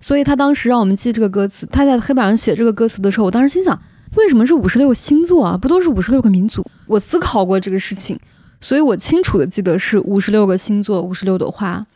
[0.00, 1.64] 所以他当时让我们记这个歌词。
[1.70, 3.78] 他在黑板上写这个歌词的时候，我当时心想，
[4.16, 5.56] 为什么是五十六个星座啊？
[5.56, 6.66] 不都是五十六个民族？
[6.86, 8.18] 我思考过这个事情，
[8.60, 11.86] 所以我清楚的记得是五十六个星座，五十六朵花。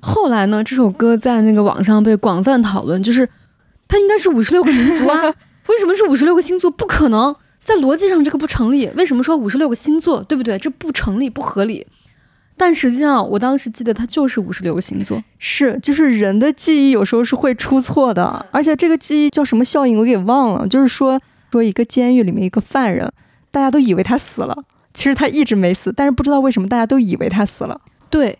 [0.00, 3.26] 后来呢，这首歌在那个网上被广泛讨论，就是。
[3.88, 5.34] 它应该是五十六个民族啊？
[5.66, 6.70] 为什么是五十六个星座？
[6.70, 7.34] 不可能，
[7.64, 8.88] 在逻辑上这个不成立。
[8.96, 10.22] 为什么说五十六个星座？
[10.22, 10.58] 对不对？
[10.58, 11.86] 这不成立，不合理。
[12.56, 15.22] 但实际上，我当时记得它就是五十六个星座。
[15.38, 20.66] 是，就是人的记忆有时候是会出错的，而且这个记忆叫什么效应我给忘了。
[20.66, 21.20] 就是说，
[21.52, 23.10] 说一个监狱里面一个犯人，
[23.50, 24.56] 大家都以为他死了，
[24.92, 27.80] 其实他一直没死，但是不知道为什么大家都以为他死了。
[28.10, 28.38] 对。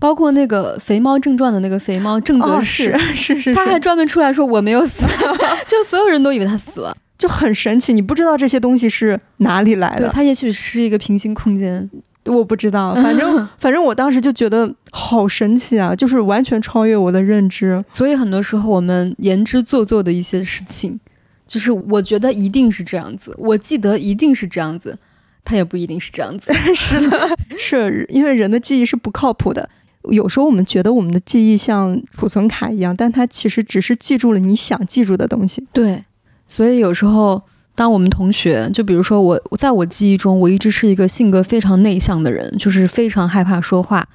[0.00, 5.04] 包括那个《肥猫正传》的那个肥猫郑则仕，是是，他还专门出来说我没有死，
[5.68, 7.92] 就所有人都以为他死了，就很神奇。
[7.92, 11.88] 你不知道这些东西是哪里来的，他也许是一个平行空间，
[12.24, 12.94] 我不知道。
[13.04, 17.84] 反正反正我当时就觉得好神奇啊，就是完全超越我的认知。
[17.92, 20.98] 所以很多时候我们言之做作的一些事情，
[21.46, 24.98] 就是我觉得一定是这样子，我记得一定是这样子，
[25.44, 26.50] 他也不一定是这样子。
[26.74, 29.68] 是的，是因为人的记忆是不靠谱的。
[30.08, 35.66] 有时候我们觉得我们的记忆像储存卡一样，但它其实只是记住了你想记住的东西。
[35.72, 36.04] 对，
[36.48, 37.42] 所以有时候
[37.74, 44.06] 当我们同学，就比如说我，在我记忆中，我一直是一个性格非常内向的人，就是非常害怕说话，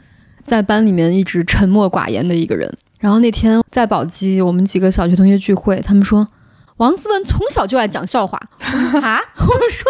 [0.43, 2.71] 在班里面一直沉默寡言的一个人。
[2.99, 6.27] 然后那天在宝鸡，我们几个小学同学聚会，他们说
[6.77, 8.39] 王思文从小就爱讲笑话。
[8.59, 9.85] 我说啊，我说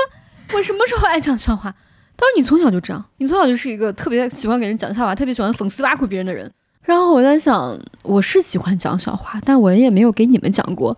[0.53, 1.73] 我什么时候爱讲笑话？
[2.17, 6.49] 他说你从小就这样，你从小就是一个特别喜欢给人讲笑话，特别喜欢讽刺挖苦别人的人。
[6.83, 10.95] 然后我在想，我是喜欢讲笑话，但我也没有给你们讲过，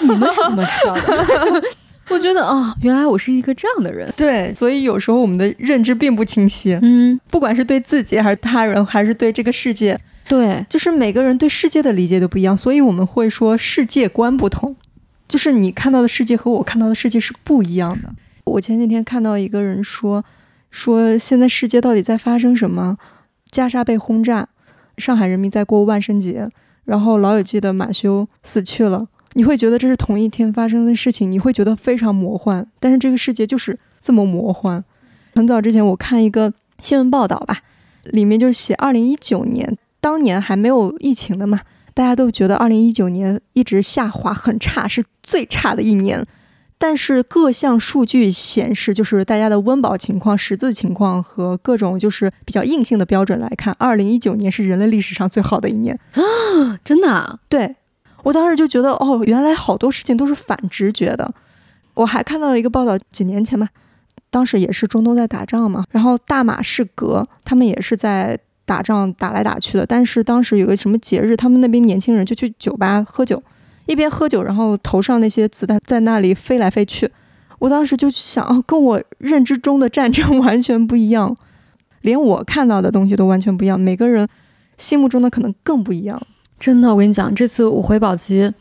[0.00, 1.62] 你们是怎么知道的？
[2.10, 4.12] 我觉得啊，原来我是一个这样的人。
[4.16, 9.98] 对，所以有时候我们的认知并不清晰，嗯，不管是对自己还是他人，还是对这个世界，
[10.28, 14.74] 对，就是每个人对世界的理解都不一样，所以我们会说世界观不同，
[15.28, 18.12] 就是你看到的世界和我看到的世界是不一样的。
[18.44, 20.24] 我前几天看到一个人说，
[20.70, 22.96] 说现在世界到底在发生什么？
[23.50, 24.48] 加沙被轰炸，
[24.96, 26.48] 上海人民在过万圣节，
[26.84, 29.08] 然后老友记的马修死去了。
[29.34, 32.66] 你会觉得这是同一天发生的事情，你会觉得非常魔幻。
[32.78, 34.84] 但是这个世界就是这么魔幻。
[35.34, 37.58] 很早之前我看一个新闻报道吧，
[38.04, 41.60] 里面就写二零一九年，当年还没有疫情的嘛，
[41.94, 46.24] 大家都觉得二零一九年一直下滑很差，是最差的一年。
[46.80, 56.80] 但是各项数据显示，就是大家的温饱情况、识字情况和各种就是比较硬性的标准来看，二零一九年是人类历史上最好的一年啊。
[56.82, 57.38] 真的啊？
[57.50, 57.76] 对。
[58.22, 61.32] 我当时就觉得，哦，原来好多事情都是反直觉的。
[61.94, 63.68] 我还看到了一个报道，几年前吧，
[64.30, 69.86] 当时也是中东在打仗嘛，然后大马士革他们也是在打仗，打来打去的。
[69.86, 73.42] 但是当时有个什么节日，他们那边年轻人就去酒吧喝酒，
[73.90, 77.10] 一边喝酒，然后头上那些子弹在那里飞来飞去。
[77.58, 81.36] 我当时就想，哦，跟我认知中的战争 完全不一样，
[82.02, 84.28] 连我看到的东西都完全不一样，每个人
[84.76, 86.22] 心目中的可能更不一样。
[86.58, 88.52] 真的，我跟你讲，这次我回宝鸡，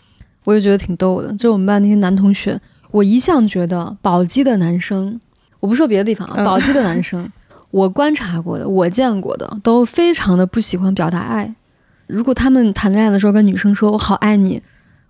[0.45, 1.31] 我就觉得挺逗的。
[1.35, 2.59] 就我们班那些男同学，
[2.89, 5.21] 我一向觉得宝鸡的男生，
[5.59, 7.31] 我不说别的地方啊，宝鸡的男生，
[7.69, 11.53] 我观察过的，我见过的，都非常的不喜欢表达爱。
[12.07, 14.61] 如果他们谈恋爱的时候跟女生说“我好爱你”，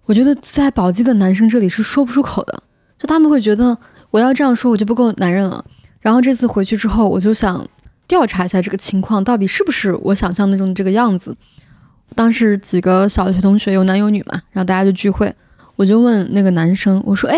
[0.10, 2.64] 我觉得在宝鸡的男生这里是说不出口的，
[2.98, 3.78] 就他们会觉得
[4.10, 5.64] 我要这样说，我就不够男人了。
[6.00, 7.68] 然后这次回去之后，我就想
[8.08, 11.38] 调查一下这个情况，到底是不是我想象那种这个样子。
[12.16, 15.32] 当时几个小学同学有男有女嘛，然后大家就聚会，
[15.76, 17.38] 我就问那个男生，我说：“哎，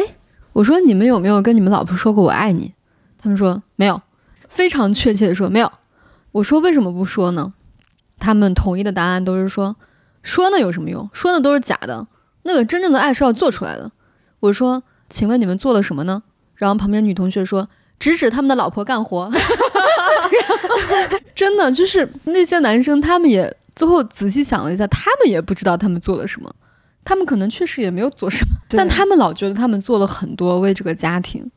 [0.54, 2.74] 我说你们有没有跟你们老婆说过我爱你？”
[3.20, 4.02] 他们说没有，
[4.48, 5.70] 非常确切的说没有。
[6.32, 7.52] 我说为什么不说呢？
[8.18, 9.76] 他们统一的答案都是说，
[10.24, 11.10] 说那有什么用？
[11.12, 12.08] 说那都是假的，
[12.44, 13.92] 那个真正的爱是要做出来的。
[14.40, 16.24] 我说，请问你们做了什么呢？
[16.56, 17.68] 然后旁边女同学说，
[18.00, 19.32] 指指他们的老婆干活。
[21.36, 23.56] 真的就是那些男生，他们也。
[23.74, 26.54] 最后仔细想了一下，他们也不知道他们做了什么，
[27.06, 31.50] 他们可能确实也没有做什么，但他们老觉得他们做了很多为这个家庭。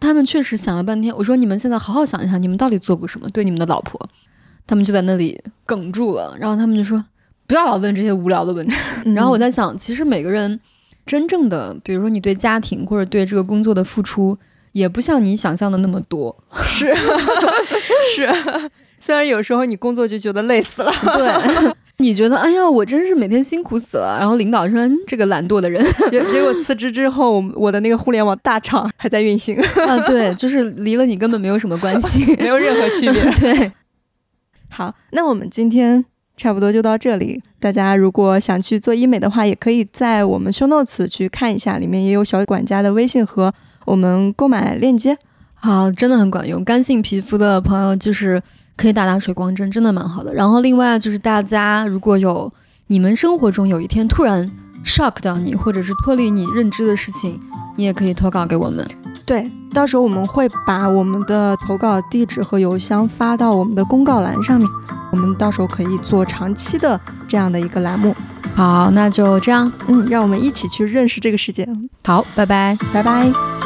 [0.00, 4.08] 他们确实想了半天，我说你们现在好好想一想，你们到底做过什么对你们的老婆？
[4.66, 7.04] 他们就在那里哽住了，然后他们就说
[7.46, 8.74] 不要老问这些无聊的问题。
[9.14, 10.58] 然后我在想，其实每个人
[11.06, 14.36] 真正的，比如说你对家庭或者对这个工作的付出，
[14.72, 16.36] 也不像你想象的那么多。
[16.62, 16.94] 是
[18.14, 18.28] 是。
[18.98, 24.16] 虽然有时候你工作就觉得累死了，对，你觉得哎呀，我真是每天辛苦死了。
[24.18, 29.98] 然后领导说这个懒惰的人，结结果辞职之后，我的那个互联网大厂还在运行 啊。
[30.06, 33.30] 对，就是离了你根本没有什么关系， 没有任何区别。
[33.32, 33.72] 对，
[34.70, 36.02] 好，那我们今天
[36.36, 37.42] 差不多就到这里。
[37.58, 43.52] 大家如果想去做医美的话，也可以在我们 show notes 去看一下，里面也有小管家的微信和
[43.84, 45.16] 我们购买链接。
[45.54, 46.64] 好，真的很管用。
[46.64, 48.42] 干性皮肤的朋友就是。
[48.76, 50.34] 可以打打水光针，真的蛮好的。
[50.34, 52.52] 然后另外就是大家如果有
[52.88, 54.50] 你们生活中有一天突然
[54.84, 57.38] shock 到你，或者是脱离你认知的事情，
[57.76, 58.84] 你也可以投稿给我们。
[59.26, 64.68] 对，到时候我们会把我们的投稿地址和邮箱发到我们的公告栏上面，
[65.12, 68.14] 我们到时候可以做长期的这样的一个栏目。
[68.54, 71.66] 好，那就这样，嗯，让我们一起去认识这个世界。
[72.04, 73.63] 好，拜拜，拜拜。